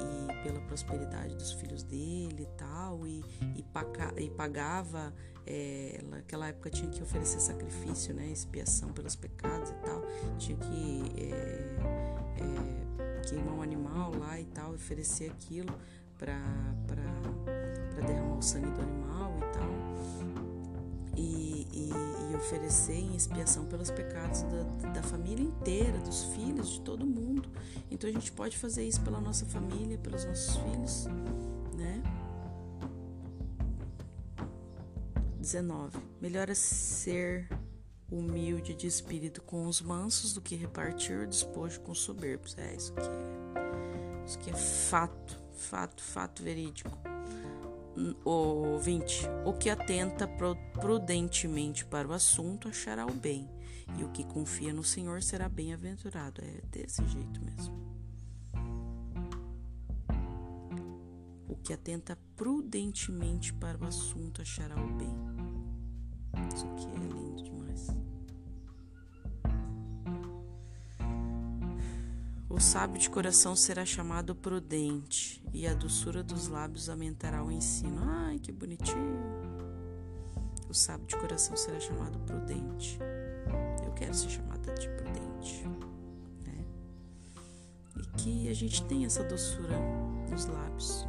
[0.00, 3.24] e pela prosperidade dos filhos dele e tal, e,
[3.56, 5.12] e, paga, e pagava,
[5.46, 10.02] é, naquela época tinha que oferecer sacrifício, né, expiação pelos pecados e tal,
[10.38, 11.76] tinha que é,
[12.42, 15.74] é, queimar um animal lá e tal, oferecer aquilo
[16.18, 16.40] para
[18.06, 19.77] derramar o sangue do animal e tal.
[21.20, 21.90] E, e,
[22.30, 27.50] e, oferecer em expiação pelos pecados da, da família inteira, dos filhos, de todo mundo.
[27.90, 31.06] Então a gente pode fazer isso pela nossa família, pelos nossos filhos,
[31.76, 32.02] né?
[35.40, 35.98] 19.
[36.20, 37.48] Melhor é ser
[38.10, 42.56] humilde de espírito com os mansos do que repartir o despojo com os soberbos.
[42.56, 44.24] É isso que é.
[44.26, 46.90] Isso que é fato, fato, fato verídico.
[48.24, 49.26] O 20.
[49.44, 50.28] O que atenta
[50.80, 53.48] prudentemente para o assunto achará o bem,
[53.98, 56.40] e o que confia no Senhor será bem-aventurado.
[56.42, 57.76] É desse jeito mesmo.
[61.48, 65.14] O que atenta prudentemente para o assunto achará o bem.
[66.54, 67.88] Isso aqui é lindo demais.
[72.48, 78.00] O sábio de coração será chamado prudente, e a doçura dos lábios aumentará o ensino.
[78.04, 79.18] Ai, que bonitinho!
[80.70, 82.96] O sábio de coração será chamado prudente.
[83.84, 85.66] Eu quero ser chamada de prudente.
[86.46, 86.64] Né?
[87.96, 89.76] E que a gente tenha essa doçura
[90.30, 91.08] nos lábios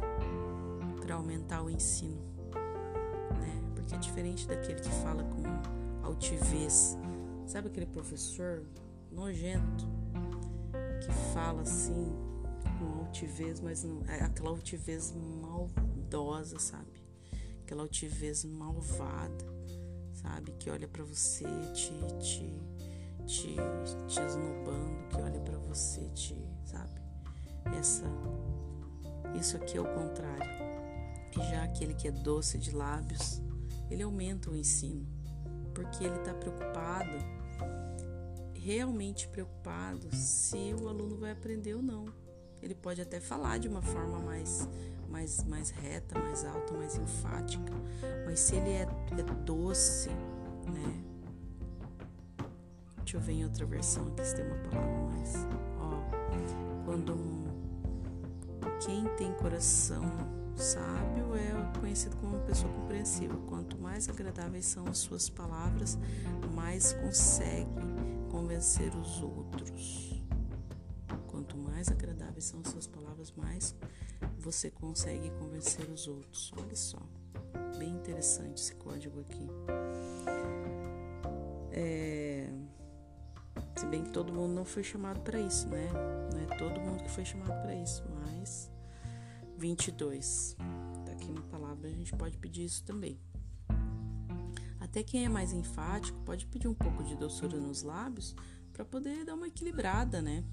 [1.00, 2.20] para aumentar o ensino.
[3.38, 3.62] Né?
[3.76, 6.98] Porque é diferente daquele que fala com altivez.
[7.46, 8.64] Sabe aquele professor
[9.12, 9.86] nojento
[11.00, 12.29] que fala assim
[12.80, 17.04] com altivez, mas não, é aquela altivez maldosa, sabe?
[17.62, 19.44] Aquela altivez malvada,
[20.14, 20.52] sabe?
[20.52, 22.58] Que olha para você te, te,
[23.26, 23.56] te,
[24.08, 27.00] te esnobando, que olha para você te, sabe?
[27.78, 28.06] Essa,
[29.38, 30.50] isso aqui é o contrário.
[31.36, 33.42] E já aquele que é doce de lábios,
[33.90, 35.06] ele aumenta o ensino,
[35.74, 37.40] porque ele está preocupado
[38.54, 42.04] realmente preocupado se o aluno vai aprender ou não.
[42.62, 44.68] Ele pode até falar de uma forma mais,
[45.08, 47.72] mais, mais reta, mais alta, mais enfática,
[48.26, 51.04] mas se ele é, é doce, né?
[52.98, 55.34] Deixa eu ver em outra versão aqui se tem uma palavra mais.
[55.78, 57.44] Ó, quando um,
[58.84, 60.04] quem tem coração
[60.60, 63.36] sábio é conhecido como uma pessoa compreensiva.
[63.48, 65.98] Quanto mais agradáveis são as suas palavras,
[66.54, 67.68] mais consegue
[68.30, 70.19] convencer os outros.
[71.30, 73.74] Quanto mais agradáveis são suas palavras, mais
[74.36, 76.52] você consegue convencer os outros.
[76.58, 76.98] Olha só,
[77.78, 79.48] bem interessante esse código aqui.
[81.70, 82.50] É...
[83.76, 85.88] Se bem que todo mundo não foi chamado para isso, né?
[86.32, 88.68] Não é todo mundo que foi chamado para isso, mas
[89.56, 90.56] 22.
[91.06, 93.20] Tá aqui na palavra, a gente pode pedir isso também.
[94.80, 98.34] Até quem é mais enfático pode pedir um pouco de doçura nos lábios
[98.72, 100.44] para poder dar uma equilibrada, né?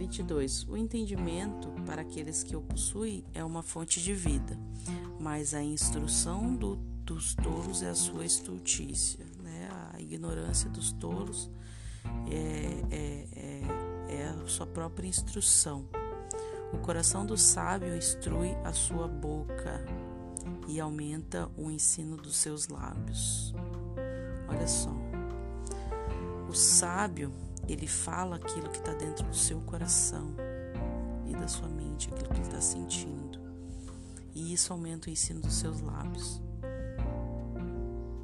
[0.00, 0.66] 22.
[0.66, 4.58] O entendimento para aqueles que o possuem é uma fonte de vida,
[5.20, 9.68] mas a instrução do, dos touros é a sua estultícia, né?
[9.92, 11.50] A ignorância dos touros
[12.30, 15.86] é, é, é, é a sua própria instrução.
[16.72, 19.84] O coração do sábio instrui a sua boca,
[20.66, 23.52] e aumenta o ensino dos seus lábios.
[24.48, 24.90] Olha só.
[26.48, 27.32] O sábio,
[27.72, 30.34] ele fala aquilo que está dentro do seu coração
[31.26, 33.38] e da sua mente, aquilo que ele está sentindo.
[34.34, 36.40] E isso aumenta o ensino dos seus lábios.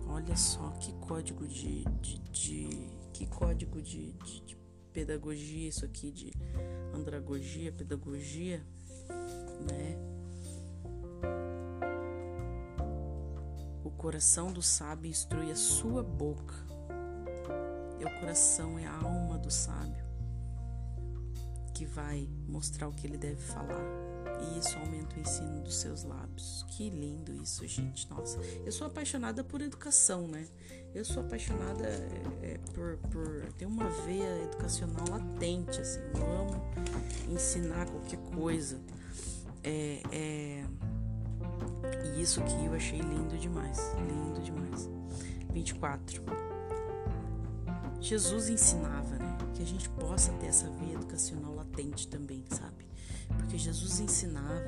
[0.08, 4.56] Olha só que código de, de, de que código de, de, de
[4.92, 6.32] pedagogia isso aqui de
[6.94, 8.64] andragogia, pedagogia,
[9.60, 10.16] né?
[14.06, 16.65] coração do sábio instrui a sua boca.
[17.98, 20.06] E o coração é a alma do sábio
[21.76, 23.84] que vai mostrar o que ele deve falar.
[24.40, 26.64] E isso aumenta o ensino dos seus lábios.
[26.70, 28.08] Que lindo isso, gente.
[28.08, 30.46] Nossa, eu sou apaixonada por educação, né?
[30.94, 36.00] Eu sou apaixonada é, é por, por ter uma veia educacional latente, assim.
[36.14, 36.62] Eu amo
[37.30, 38.80] ensinar qualquer coisa.
[39.62, 40.64] É, é,
[42.06, 44.88] e isso que eu achei lindo demais, lindo demais.
[45.52, 46.45] 24.
[48.00, 49.38] Jesus ensinava, né?
[49.54, 52.86] Que a gente possa ter essa veia educacional latente também, sabe?
[53.28, 54.62] Porque Jesus ensinava,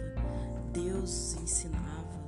[0.72, 2.18] Deus ensinava,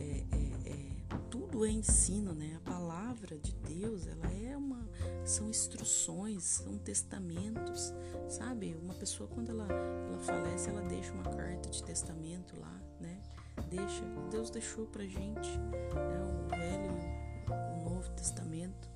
[0.00, 2.58] é, é, é, tudo é ensino, né?
[2.64, 4.88] A palavra de Deus, ela é uma,
[5.24, 7.92] são instruções, são testamentos,
[8.28, 8.76] sabe?
[8.82, 13.20] Uma pessoa quando ela, ela falece, ela deixa uma carta de testamento lá, né?
[13.68, 16.44] deixa, Deus deixou pra gente, né?
[16.44, 17.12] o Velho
[17.48, 18.91] o Novo Testamento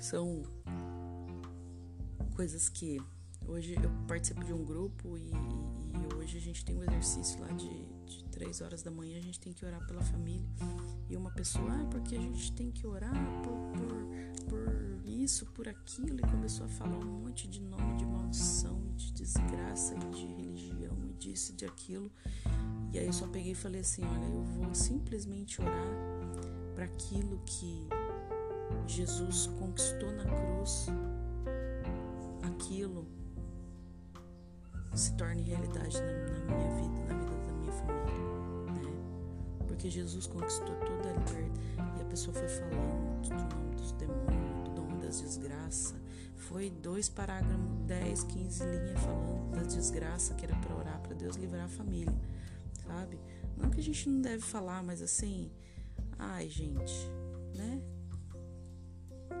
[0.00, 0.42] são
[2.34, 3.00] coisas que
[3.46, 7.48] hoje eu participo de um grupo e, e hoje a gente tem um exercício lá
[7.48, 10.46] de, de três horas da manhã, a gente tem que orar pela família
[11.10, 15.66] e uma pessoa, ah, porque a gente tem que orar por, por, por isso, por
[15.66, 20.26] aquilo, e começou a falar um monte de nome de maldição, de desgraça e de
[20.26, 22.10] religião e disso de aquilo.
[22.92, 25.88] E aí eu só peguei e falei assim: olha, eu vou simplesmente orar
[26.74, 27.88] para aquilo que
[28.86, 30.86] Jesus conquistou na cruz,
[32.42, 33.06] aquilo
[34.94, 38.12] se torne realidade na, na minha vida, na vida da minha família,
[38.72, 39.66] né?
[39.66, 41.60] Porque Jesus conquistou toda a liberdade
[41.98, 45.94] e a pessoa foi falando do nome dos demônios, do nome das desgraças.
[46.36, 51.36] Foi dois parágrafos, 10, 15 linhas falando das desgraças que era para orar para Deus
[51.36, 52.14] livrar a família
[52.88, 53.20] sabe?
[53.56, 55.50] Não que a gente não deve falar, mas assim,
[56.18, 57.10] ai, gente,
[57.54, 57.82] né?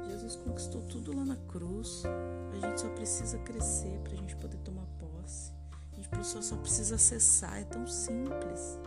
[0.08, 2.02] Jesus conquistou tudo lá na cruz.
[2.52, 5.52] A gente só precisa crescer para a gente poder tomar posse.
[5.92, 7.58] A gente só, só precisa acessar.
[7.58, 8.78] É tão simples.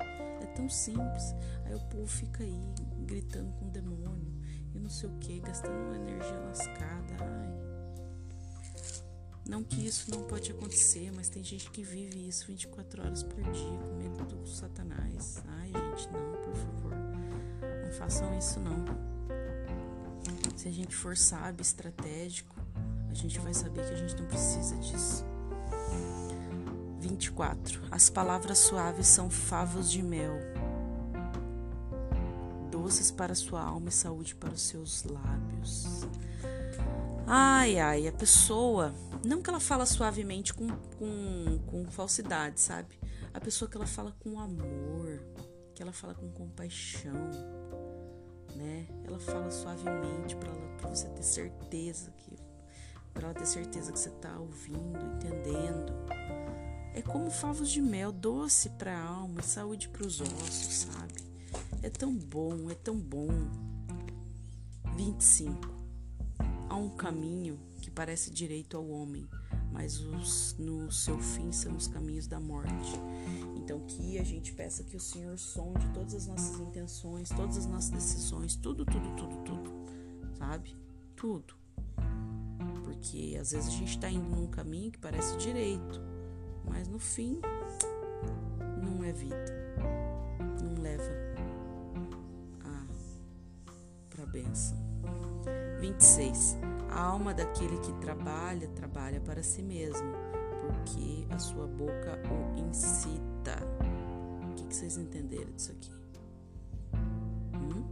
[0.42, 1.36] É tão simples.
[1.66, 2.60] Aí o povo fica aí
[3.06, 4.34] gritando com o demônio
[4.74, 7.18] e não sei o que, gastando uma energia lascada.
[7.20, 7.72] Ai.
[9.48, 13.42] Não que isso não pode acontecer, mas tem gente que vive isso 24 horas por
[13.42, 15.44] dia com medo do Satanás.
[15.48, 16.94] Ai, gente, não, por favor.
[17.84, 19.21] Não façam isso não.
[20.56, 22.56] Se a gente for sábio, estratégico,
[23.10, 25.26] a gente vai saber que a gente não precisa disso.
[27.00, 27.82] 24.
[27.90, 30.36] As palavras suaves são favos de mel,
[32.70, 36.08] doces para sua alma e saúde para os seus lábios.
[37.28, 38.94] Ai, ai, a pessoa,
[39.26, 43.00] não que ela fala suavemente com, com, com falsidade, sabe?
[43.34, 45.22] A pessoa que ela fala com amor,
[45.74, 47.61] que ela fala com compaixão,
[48.56, 48.88] né?
[49.04, 52.32] Ela fala suavemente para você ter certeza que
[53.14, 55.94] para ela ter certeza que você está ouvindo, entendendo.
[56.94, 61.14] É como favos de mel, doce para a alma, saúde para os ossos, sabe?
[61.82, 63.30] É tão bom, é tão bom.
[64.96, 65.70] 25.
[66.70, 69.28] Há um caminho que parece direito ao homem,
[69.72, 72.94] mas os, no seu fim são os caminhos da morte.
[73.72, 77.66] Então, que a gente peça que o Senhor sonde todas as nossas intenções, todas as
[77.66, 79.72] nossas decisões, tudo, tudo, tudo, tudo,
[80.38, 80.76] sabe?
[81.16, 81.54] Tudo.
[82.84, 86.02] Porque às vezes a gente está indo num caminho que parece direito,
[86.66, 87.40] mas no fim
[88.84, 89.46] não é vida,
[90.62, 91.14] não leva
[92.66, 92.86] a
[94.10, 94.78] para bênção.
[95.80, 96.58] 26.
[96.90, 100.12] A alma daquele que trabalha, trabalha para si mesmo,
[100.60, 103.31] porque a sua boca o incita.
[103.50, 105.92] O que, que vocês entenderam disso aqui?
[107.54, 107.84] Hum?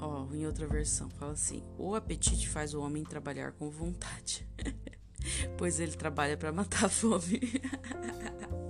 [0.00, 4.46] Ó, em outra versão, fala assim: o apetite faz o homem trabalhar com vontade,
[5.56, 7.40] pois ele trabalha para matar a fome.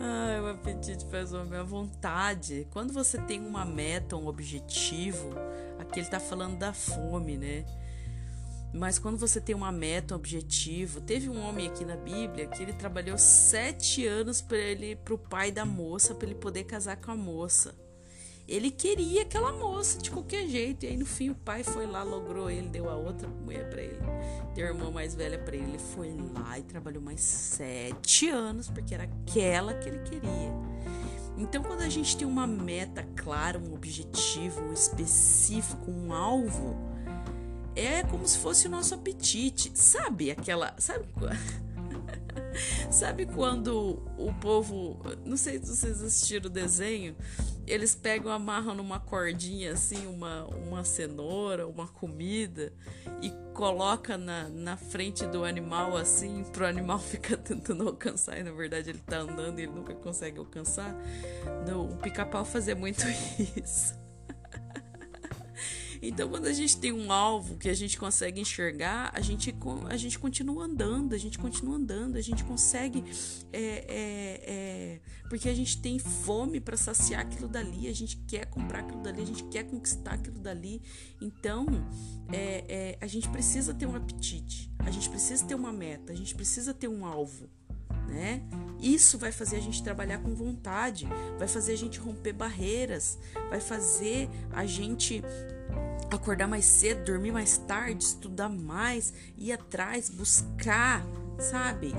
[0.00, 2.66] Ai, o apetite faz o homem à vontade.
[2.70, 5.30] Quando você tem uma meta, um objetivo,
[5.78, 7.64] aqui ele tá falando da fome, né?
[8.74, 12.60] Mas quando você tem uma meta, um objetivo, teve um homem aqui na Bíblia que
[12.60, 16.96] ele trabalhou sete anos para ele, para o pai da moça, para ele poder casar
[16.96, 17.72] com a moça.
[18.48, 20.84] Ele queria aquela moça de qualquer jeito.
[20.84, 23.80] E aí no fim o pai foi lá, logrou ele, deu a outra mulher para
[23.80, 24.00] ele,
[24.56, 25.66] deu a irmã mais velha para ele.
[25.66, 30.52] Ele foi lá e trabalhou mais sete anos porque era aquela que ele queria.
[31.38, 36.76] Então, quando a gente tem uma meta clara, um objetivo específico, um alvo,
[37.76, 39.72] é como se fosse o nosso apetite.
[39.74, 40.74] Sabe aquela.
[40.78, 41.06] Sabe.
[42.90, 45.00] Sabe quando o povo.
[45.24, 47.16] Não sei se vocês assistiram o desenho
[47.66, 52.72] eles pegam, amarram numa cordinha assim uma, uma cenoura, uma comida
[53.22, 58.52] e coloca na, na frente do animal assim, pro animal ficar tentando alcançar e na
[58.52, 60.94] verdade ele tá andando e ele nunca consegue alcançar.
[61.66, 63.02] Não, o pica-pau fazia muito
[63.56, 64.03] isso.
[66.06, 69.54] Então, quando a gente tem um alvo que a gente consegue enxergar, a gente,
[69.88, 73.02] a gente continua andando, a gente continua andando, a gente consegue.
[73.52, 78.46] É, é, é, porque a gente tem fome para saciar aquilo dali, a gente quer
[78.46, 80.82] comprar aquilo dali, a gente quer conquistar aquilo dali.
[81.20, 81.66] Então,
[82.30, 86.16] é, é, a gente precisa ter um apetite, a gente precisa ter uma meta, a
[86.16, 87.48] gente precisa ter um alvo.
[88.08, 88.42] Né?
[88.80, 93.18] Isso vai fazer a gente trabalhar com vontade, vai fazer a gente romper barreiras,
[93.48, 95.22] vai fazer a gente
[96.10, 101.04] acordar mais cedo, dormir mais tarde, estudar mais, ir atrás, buscar,
[101.38, 101.92] sabe?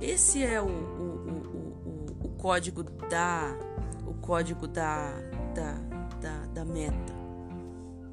[0.00, 3.54] Esse é o, o, o, o, código da
[4.06, 5.12] o código da,
[5.54, 5.74] da,
[6.20, 7.12] da, da meta,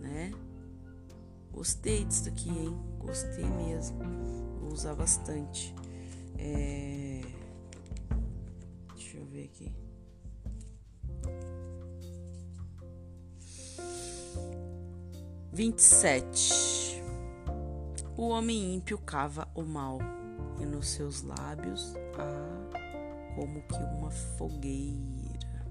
[0.02, 0.32] né?
[1.54, 2.78] Gostei disso aqui, hein?
[3.00, 3.98] Gostei mesmo.
[4.60, 5.74] Vou usar bastante.
[6.38, 7.22] É...
[8.96, 9.72] Deixa eu ver aqui.
[15.58, 17.02] 27.
[18.16, 19.98] O homem ímpio cava o mal,
[20.60, 25.66] e nos seus lábios há como que uma fogueira.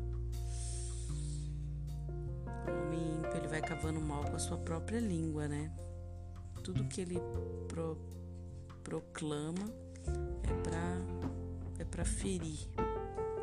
[2.66, 5.72] O homem ímpio ele vai cavando mal com a sua própria língua, né?
[6.64, 7.20] Tudo que ele
[7.68, 7.96] pro,
[8.82, 9.72] proclama
[10.44, 11.00] é para
[11.78, 12.68] é para ferir,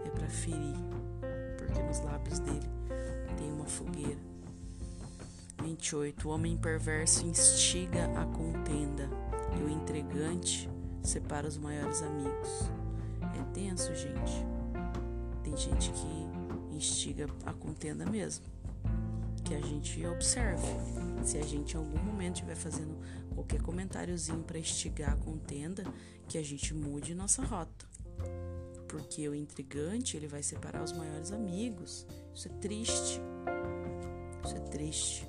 [0.06, 0.76] é para ferir,
[1.58, 2.68] porque nos lábios dele
[3.38, 4.20] tem uma fogueira.
[5.62, 6.28] 28.
[6.28, 9.10] O homem perverso instiga a contenda
[9.58, 10.70] e o entregante
[11.02, 12.70] separa os maiores amigos.
[13.40, 14.46] É tenso, gente.
[15.44, 18.46] Tem gente que instiga a contenda mesmo.
[19.44, 20.66] que a gente observe.
[21.24, 22.98] Se a gente em algum momento estiver fazendo
[23.34, 25.84] qualquer comentáriozinho para instigar a contenda,
[26.28, 27.86] que a gente mude nossa rota.
[28.88, 32.06] Porque o intrigante, ele vai separar os maiores amigos.
[32.34, 33.20] Isso é triste.
[34.46, 35.28] Isso é triste.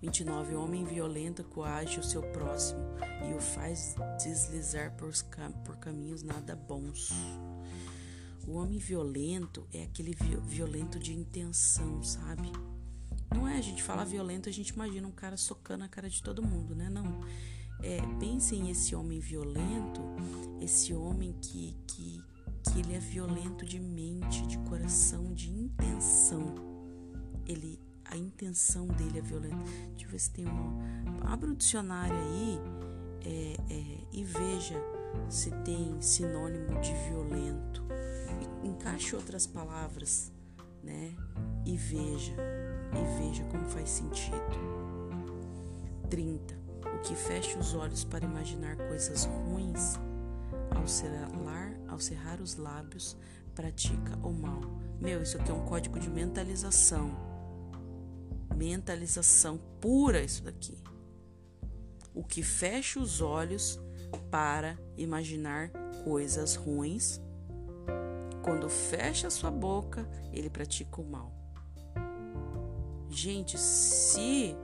[0.00, 0.54] 29.
[0.54, 2.80] O homem violento coage o seu próximo
[3.28, 5.12] e o faz deslizar por,
[5.64, 7.10] por caminhos nada bons.
[8.46, 12.52] O homem violento é aquele violento de intenção, sabe?
[13.32, 16.22] Não é a gente fala violento, a gente imagina um cara socando a cara de
[16.22, 16.88] todo mundo, né?
[16.88, 17.20] Não.
[17.82, 20.00] É, pensem esse homem violento,
[20.60, 22.22] esse homem que, que,
[22.62, 26.54] que ele é violento de mente, de coração, de intenção.
[27.46, 27.78] Ele
[28.14, 29.64] a intenção dele é violenta.
[29.90, 31.32] Deixa eu ver se tem uma.
[31.32, 32.60] Abra o dicionário aí
[33.24, 34.76] é, é, e veja
[35.28, 37.82] se tem sinônimo de violento.
[38.62, 40.32] Encaixe outras palavras,
[40.82, 41.14] né?
[41.66, 42.34] E veja,
[42.96, 44.36] e veja como faz sentido.
[46.10, 46.54] 30.
[46.94, 49.98] O que fecha os olhos para imaginar coisas ruins,
[50.74, 53.16] ao cerrar, ao cerrar os lábios,
[53.54, 54.60] pratica o mal.
[55.00, 57.34] Meu, isso aqui é um código de mentalização
[58.54, 60.78] mentalização pura isso daqui.
[62.14, 63.80] O que fecha os olhos
[64.30, 65.70] para imaginar
[66.04, 67.20] coisas ruins,
[68.42, 71.32] quando fecha sua boca, ele pratica o mal.
[73.14, 74.56] Gente, se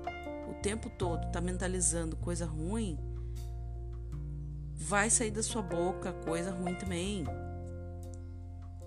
[0.51, 2.99] o tempo todo está mentalizando coisa ruim,
[4.75, 7.25] vai sair da sua boca coisa ruim também.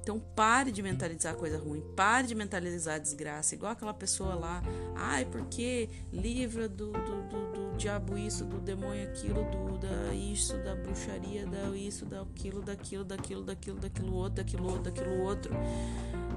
[0.01, 4.61] Então pare de mentalizar coisa ruim, pare de mentalizar desgraça, igual aquela pessoa lá,
[4.97, 10.57] ai, porque livra do, do, do, do diabo isso, do demônio aquilo, do da isso,
[10.57, 15.53] da bruxaria, da isso, daquilo, daquilo, daquilo, daquilo, daquilo outro, daquilo outro, daquilo outro.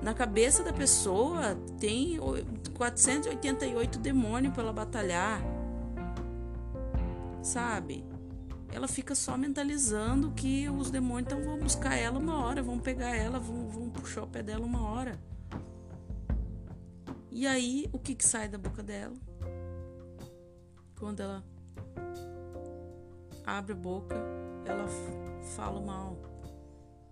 [0.06, 2.16] Na cabeça da pessoa tem
[2.72, 5.42] 488 demônios para ela batalhar.
[7.42, 8.04] Sabe?
[8.72, 13.16] ela fica só mentalizando que os demônios então vão buscar ela uma hora, vão pegar
[13.16, 15.18] ela, vão, vão puxar o pé dela uma hora.
[17.32, 19.16] E aí, o que, que sai da boca dela?
[21.00, 21.42] Quando ela
[23.44, 24.14] abre a boca,
[24.66, 24.86] ela
[25.56, 26.16] fala mal,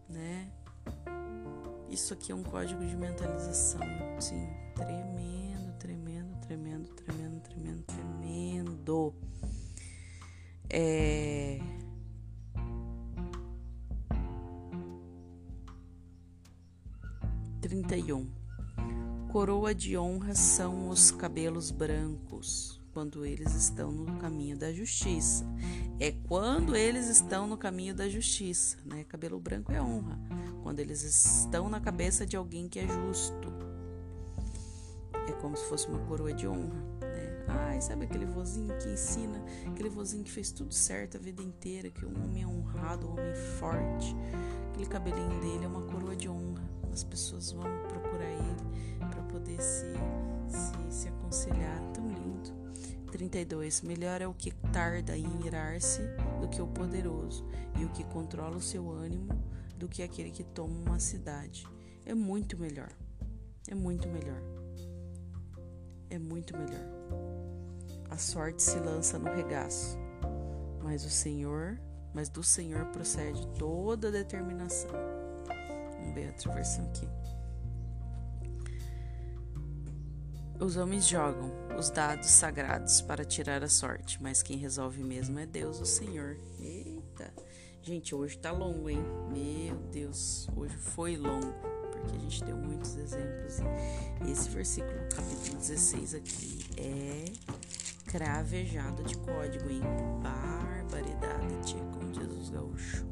[0.09, 0.53] né?
[1.95, 3.81] Isso aqui é um código de mentalização,
[4.19, 9.15] sim, tremendo, tremendo, tremendo, tremendo, tremendo, tremendo.
[10.69, 11.61] É...
[17.61, 18.29] Trinta e um.
[19.31, 25.45] Coroa de honra são os cabelos brancos, quando eles estão no caminho da justiça.
[25.99, 29.03] É quando eles estão no caminho da justiça, né?
[29.05, 30.19] Cabelo branco é honra,
[30.63, 33.53] quando eles estão na cabeça de alguém que é justo.
[35.29, 36.95] É como se fosse uma coroa de honra.
[37.49, 41.91] Ai, sabe aquele vozinho que ensina, aquele vozinho que fez tudo certo a vida inteira,
[41.91, 44.15] que um homem é honrado, um homem forte.
[44.71, 46.63] Aquele cabelinho dele é uma coroa de honra.
[46.93, 49.93] As pessoas vão procurar ele para poder se,
[50.49, 51.81] se, se aconselhar.
[51.93, 52.64] Tão lindo.
[53.19, 53.83] 32.
[53.83, 56.03] Melhor é o que tarda em irar-se
[56.41, 57.45] do que o poderoso,
[57.79, 59.33] e o que controla o seu ânimo
[59.77, 61.67] do que aquele que toma uma cidade.
[62.05, 62.91] É muito melhor.
[63.69, 64.43] É muito melhor.
[66.11, 67.05] É muito melhor
[68.15, 69.99] a sorte se lança no regaço,
[70.81, 71.81] mas o Senhor,
[72.15, 74.91] mas do Senhor procede toda a determinação.
[75.99, 77.09] Vamos ver outra versão aqui.
[80.61, 85.45] Os homens jogam os dados sagrados para tirar a sorte, mas quem resolve mesmo é
[85.45, 86.37] Deus, o Senhor.
[86.61, 87.33] Eita!
[87.83, 89.05] Gente, hoje tá longo, hein?
[89.31, 91.53] Meu Deus, hoje foi longo,
[91.91, 93.59] porque a gente deu muitos exemplos.
[94.25, 97.25] E esse versículo, capítulo 16 aqui, é
[98.07, 99.83] cravejado de código, hein?
[100.23, 103.05] Barbaridade, tia, como diz os gaúchos.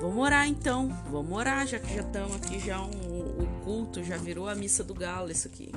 [0.00, 4.16] Vamos orar então, vamos orar, já que já estamos aqui, já um, o culto já
[4.16, 5.70] virou a missa do galo isso aqui.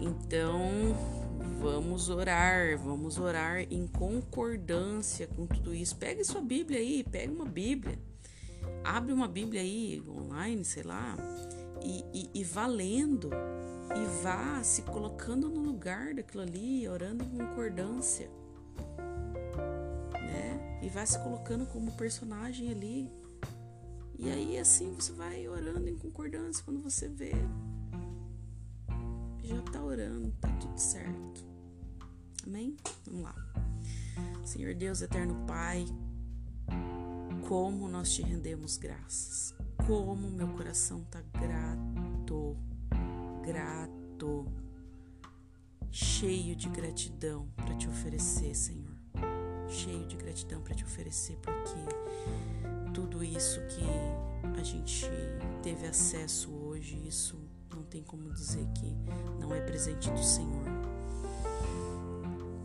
[0.00, 0.94] Então,
[1.60, 5.96] vamos orar, vamos orar em concordância com tudo isso.
[5.96, 7.98] Pegue sua Bíblia aí, pegue uma Bíblia,
[8.84, 11.16] abre uma Bíblia aí online, sei lá,
[11.82, 13.30] e, e, e valendo
[13.96, 18.30] e vá se colocando no lugar daquilo ali, orando em concordância,
[20.14, 20.78] né?
[20.82, 23.10] E vá se colocando como personagem ali.
[24.18, 27.32] E aí assim você vai orando em concordância quando você vê
[30.78, 31.44] tudo certo.
[32.46, 32.76] Amém?
[33.04, 33.34] Vamos lá.
[34.44, 35.84] Senhor Deus, eterno Pai,
[37.48, 39.54] como nós te rendemos graças.
[39.86, 42.56] Como meu coração tá grato
[43.42, 44.46] grato
[45.90, 48.96] cheio de gratidão para te oferecer, Senhor.
[49.68, 55.06] Cheio de gratidão para te oferecer, porque tudo isso que a gente
[55.62, 57.47] teve acesso hoje, isso
[57.88, 58.94] tem como dizer que
[59.40, 60.66] não é presente do Senhor.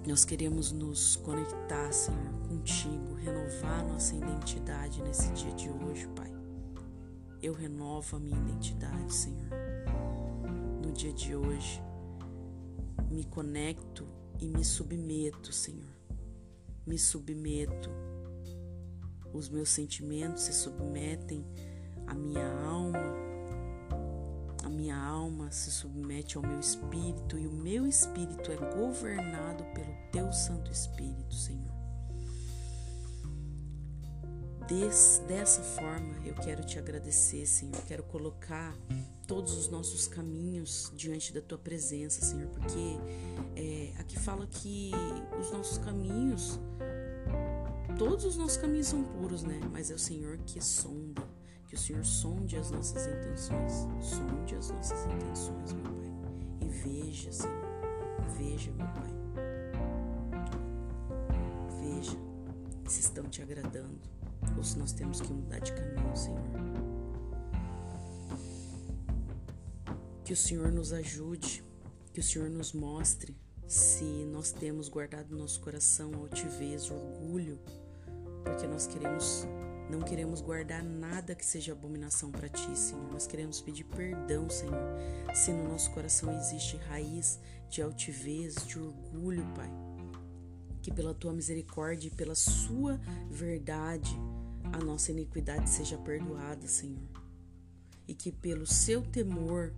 [0.05, 6.29] Nós queremos nos conectar, Senhor, contigo, renovar nossa identidade nesse dia de hoje, Pai.
[7.41, 9.49] Eu renovo a minha identidade, Senhor.
[10.85, 11.81] No dia de hoje,
[13.09, 14.05] me conecto
[14.41, 15.93] e me submeto, Senhor.
[16.85, 17.89] Me submeto.
[19.33, 21.45] Os meus sentimentos se submetem
[22.07, 23.22] à minha alma.
[24.83, 30.33] Minha alma se submete ao meu espírito e o meu espírito é governado pelo teu
[30.33, 31.71] Santo Espírito, Senhor.
[34.67, 37.81] Des, dessa forma eu quero te agradecer, Senhor.
[37.87, 38.77] Quero colocar
[39.25, 42.97] todos os nossos caminhos diante da tua presença, Senhor, porque
[43.55, 44.91] é, aqui fala que
[45.39, 46.59] os nossos caminhos,
[47.97, 49.61] todos os nossos caminhos são puros, né?
[49.71, 51.22] Mas é o Senhor que sonda,
[51.73, 56.11] que o Senhor sonde as nossas intenções, sonde as nossas intenções, meu Pai,
[56.61, 57.65] e veja, Senhor,
[58.37, 59.11] veja, meu Pai,
[61.81, 62.15] veja
[62.87, 63.99] se estão te agradando
[64.55, 66.43] ou se nós temos que mudar de caminho, Senhor.
[70.23, 71.63] Que o Senhor nos ajude,
[72.13, 73.35] que o Senhor nos mostre
[73.67, 77.57] se nós temos guardado no nosso coração altivez, orgulho,
[78.43, 79.47] porque nós queremos
[79.93, 83.11] não queremos guardar nada que seja abominação para ti, Senhor.
[83.11, 84.97] Nós queremos pedir perdão, Senhor,
[85.35, 87.39] se no nosso coração existe raiz
[87.69, 89.69] de altivez, de orgulho, Pai.
[90.81, 94.19] Que pela tua misericórdia e pela sua verdade
[94.73, 97.07] a nossa iniquidade seja perdoada, Senhor.
[98.07, 99.71] E que pelo seu temor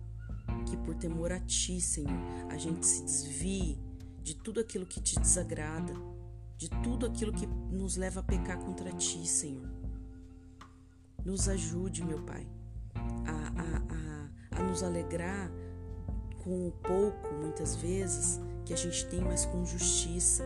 [0.64, 3.78] que por temor a Ti, Senhor, a gente se desvie
[4.22, 5.92] de tudo aquilo que te desagrada,
[6.56, 9.75] de tudo aquilo que nos leva a pecar contra Ti, Senhor.
[11.26, 12.46] Nos ajude, meu Pai,
[12.94, 15.50] a, a, a, a nos alegrar
[16.44, 20.44] com o pouco, muitas vezes, que a gente tem, mas com justiça.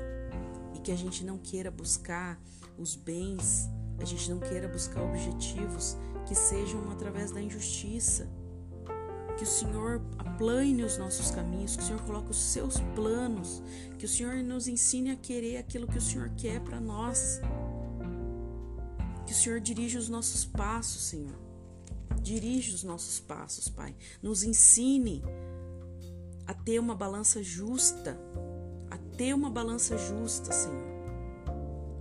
[0.74, 2.40] E que a gente não queira buscar
[2.78, 3.68] os bens,
[3.98, 8.26] a gente não queira buscar objetivos que sejam através da injustiça
[9.36, 13.62] que o Senhor aplane os nossos caminhos, que o Senhor coloque os seus planos,
[13.98, 17.40] que o Senhor nos ensine a querer aquilo que o Senhor quer para nós.
[19.30, 21.38] Que o Senhor dirija os nossos passos, Senhor.
[22.20, 23.94] Dirige os nossos passos, Pai.
[24.20, 25.22] Nos ensine
[26.44, 28.18] a ter uma balança justa,
[28.90, 30.84] a ter uma balança justa, Senhor.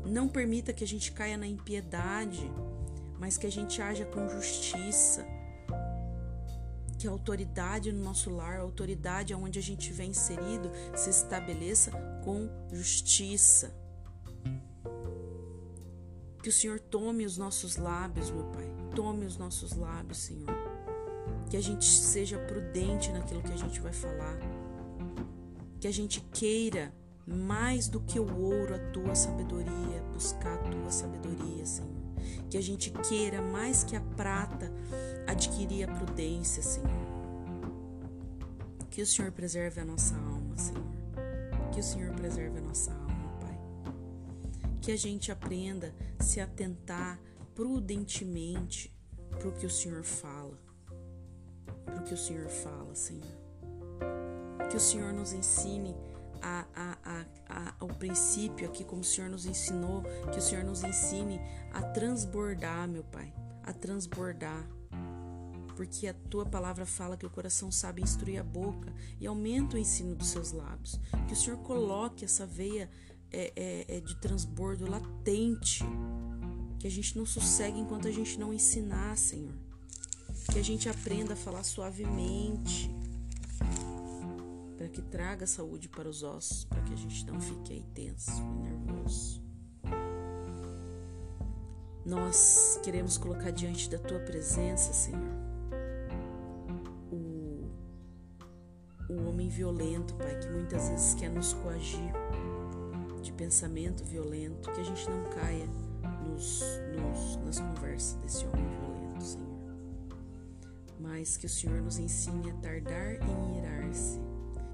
[0.08, 2.52] Não permita que a gente caia na impiedade,
[3.20, 5.24] mas que a gente haja com justiça
[6.98, 11.92] que a autoridade no nosso lar, a autoridade onde a gente vem inserido, se estabeleça
[12.26, 13.72] com justiça.
[16.50, 18.68] Que o Senhor tome os nossos lábios, meu Pai.
[18.96, 20.50] Tome os nossos lábios, Senhor.
[21.48, 24.36] Que a gente seja prudente naquilo que a gente vai falar.
[25.80, 26.92] Que a gente queira
[27.24, 32.02] mais do que o ouro a tua sabedoria, buscar a tua sabedoria, Senhor.
[32.50, 34.74] Que a gente queira mais que a prata
[35.28, 36.90] adquirir a prudência, Senhor.
[38.90, 40.84] Que o Senhor preserve a nossa alma, Senhor.
[41.72, 42.99] Que o Senhor preserve a nossa alma.
[44.82, 47.20] Que a gente aprenda a se atentar
[47.56, 48.94] prudentemente
[49.30, 50.58] para o que o Senhor fala.
[51.86, 53.38] Para o que o Senhor fala, Senhor.
[54.70, 55.96] Que o Senhor nos ensine
[56.42, 60.84] a, a, a, ao princípio aqui, como o Senhor nos ensinou, que o Senhor nos
[60.84, 61.40] ensine
[61.74, 64.68] a transbordar, meu Pai, a transbordar
[65.80, 69.80] porque a tua palavra fala que o coração sabe instruir a boca e aumenta o
[69.80, 71.00] ensino dos seus lábios.
[71.26, 72.90] Que o Senhor coloque essa veia
[73.32, 75.84] é, é, é de transbordo latente,
[76.80, 79.54] que a gente não sossegue enquanto a gente não ensinar, Senhor.
[80.52, 82.90] Que a gente aprenda a falar suavemente,
[84.78, 88.42] para que traga saúde para os ossos, para que a gente não fique aí tenso
[88.42, 89.42] e nervoso.
[92.06, 95.50] Nós queremos colocar diante da tua presença, Senhor,
[99.10, 102.14] o homem violento, Pai, que muitas vezes quer nos coagir
[103.20, 105.68] de pensamento violento, que a gente não caia
[106.28, 106.62] nos,
[106.96, 109.50] nos, nas conversas desse homem violento, Senhor.
[111.00, 114.20] Mas que o Senhor nos ensine a tardar em irar-se,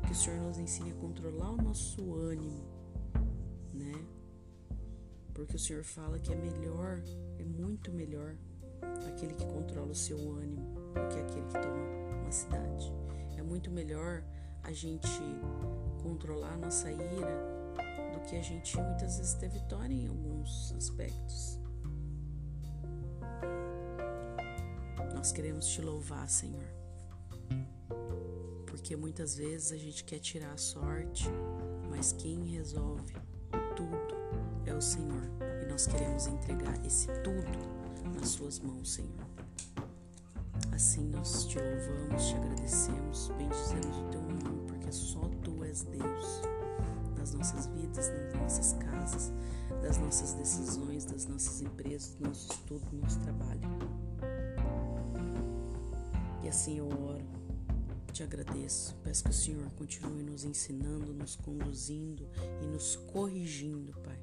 [0.06, 2.64] que o Senhor nos ensine a controlar o nosso ânimo,
[3.74, 3.94] né?
[5.34, 7.02] Porque o Senhor fala que é melhor,
[7.38, 8.36] é muito melhor
[9.08, 12.94] aquele que controla o seu ânimo do que aquele que toma uma cidade.
[13.38, 14.24] É muito melhor
[14.64, 15.10] a gente
[16.02, 17.55] controlar a nossa ira
[18.16, 21.60] do que a gente muitas vezes ter vitória em alguns aspectos.
[25.14, 26.66] Nós queremos te louvar, Senhor,
[28.68, 31.26] porque muitas vezes a gente quer tirar a sorte,
[31.90, 33.14] mas quem resolve
[33.76, 34.16] tudo
[34.66, 35.24] é o Senhor
[35.62, 39.26] e nós queremos entregar esse tudo nas Suas mãos, Senhor.
[40.72, 46.55] Assim nós te louvamos, te agradecemos, bendizemos o teu nome, porque só tu és Deus
[47.26, 49.34] nas nossas vidas, nas nossas casas,
[49.82, 53.62] das nossas decisões, das nossas empresas, do nosso estudo, do nosso trabalho.
[56.44, 57.26] E assim eu oro,
[58.14, 62.30] te agradeço, peço que o Senhor continue nos ensinando, nos conduzindo
[62.62, 64.20] e nos corrigindo, Pai.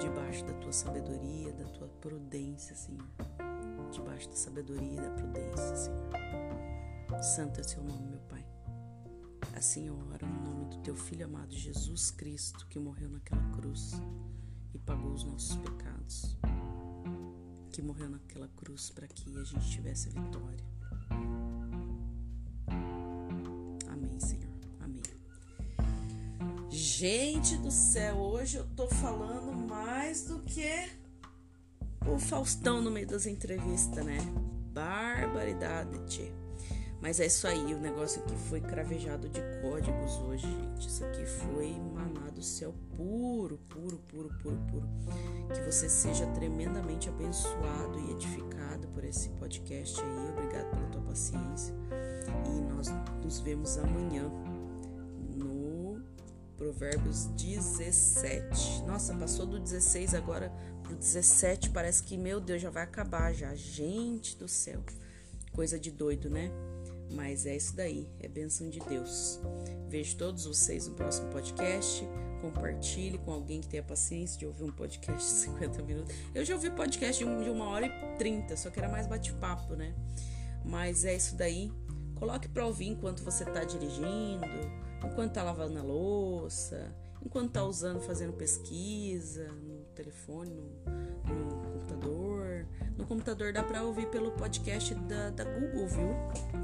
[0.00, 3.06] debaixo da tua sabedoria, da tua prudência, Senhor.
[3.92, 6.10] Debaixo da sabedoria e da prudência, Senhor.
[7.22, 8.09] Santo é seu nome,
[9.60, 13.92] eu oro no nome do teu Filho amado Jesus Cristo, que morreu naquela cruz
[14.72, 16.34] e pagou os nossos pecados.
[17.70, 20.64] Que morreu naquela cruz para que a gente tivesse vitória.
[23.86, 24.48] Amém, Senhor.
[24.80, 25.02] Amém.
[26.70, 30.90] Gente do céu, hoje eu tô falando mais do que
[32.06, 34.20] o Faustão no meio das entrevistas, né?
[34.72, 36.39] Barbaridade, tchê.
[37.00, 40.88] Mas é isso aí, o negócio aqui foi cravejado de códigos hoje, gente.
[40.88, 44.88] Isso aqui foi maná do céu puro, puro, puro, puro, puro.
[45.54, 50.30] Que você seja tremendamente abençoado e edificado por esse podcast aí.
[50.30, 51.74] Obrigado pela tua paciência.
[52.46, 52.88] E nós
[53.24, 54.30] nos vemos amanhã
[56.60, 58.82] Provérbios 17.
[58.86, 61.70] Nossa, passou do 16 agora pro 17.
[61.70, 63.54] Parece que, meu Deus, já vai acabar já.
[63.54, 64.84] Gente do céu.
[65.54, 66.50] Coisa de doido, né?
[67.10, 69.40] Mas é isso daí, é bênção de Deus.
[69.88, 72.06] Vejo todos vocês no próximo podcast.
[72.40, 76.14] Compartilhe com alguém que tenha paciência de ouvir um podcast de 50 minutos.
[76.34, 79.94] Eu já ouvi podcast de uma hora e 30, só que era mais bate-papo, né?
[80.64, 81.72] Mas é isso daí.
[82.14, 84.44] Coloque para ouvir enquanto você está dirigindo,
[85.04, 86.94] enquanto tá lavando a louça,
[87.24, 90.64] enquanto tá usando, fazendo pesquisa no telefone, no,
[91.34, 92.19] no computador.
[93.00, 96.10] No computador dá para ouvir pelo podcast da, da Google, viu?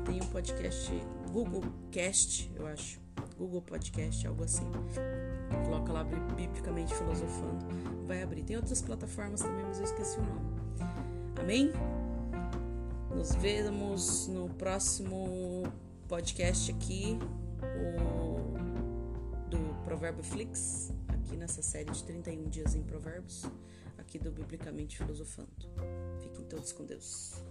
[0.05, 0.93] Tem um podcast
[1.33, 3.01] Google Cast, eu acho.
[3.39, 4.71] Google Podcast, algo assim.
[5.65, 7.65] Coloca lá biblicamente filosofando,
[8.05, 8.43] vai abrir.
[8.43, 10.61] Tem outras plataformas também, mas eu esqueci o nome.
[11.41, 11.73] Amém?
[13.15, 15.65] Nos vemos no próximo
[16.07, 17.19] podcast aqui,
[17.63, 23.47] o do Provérbio Flix, aqui nessa série de 31 dias em Provérbios,
[23.99, 25.49] aqui do Biblicamente Filosofando.
[26.21, 27.43] Fiquem todos com Deus.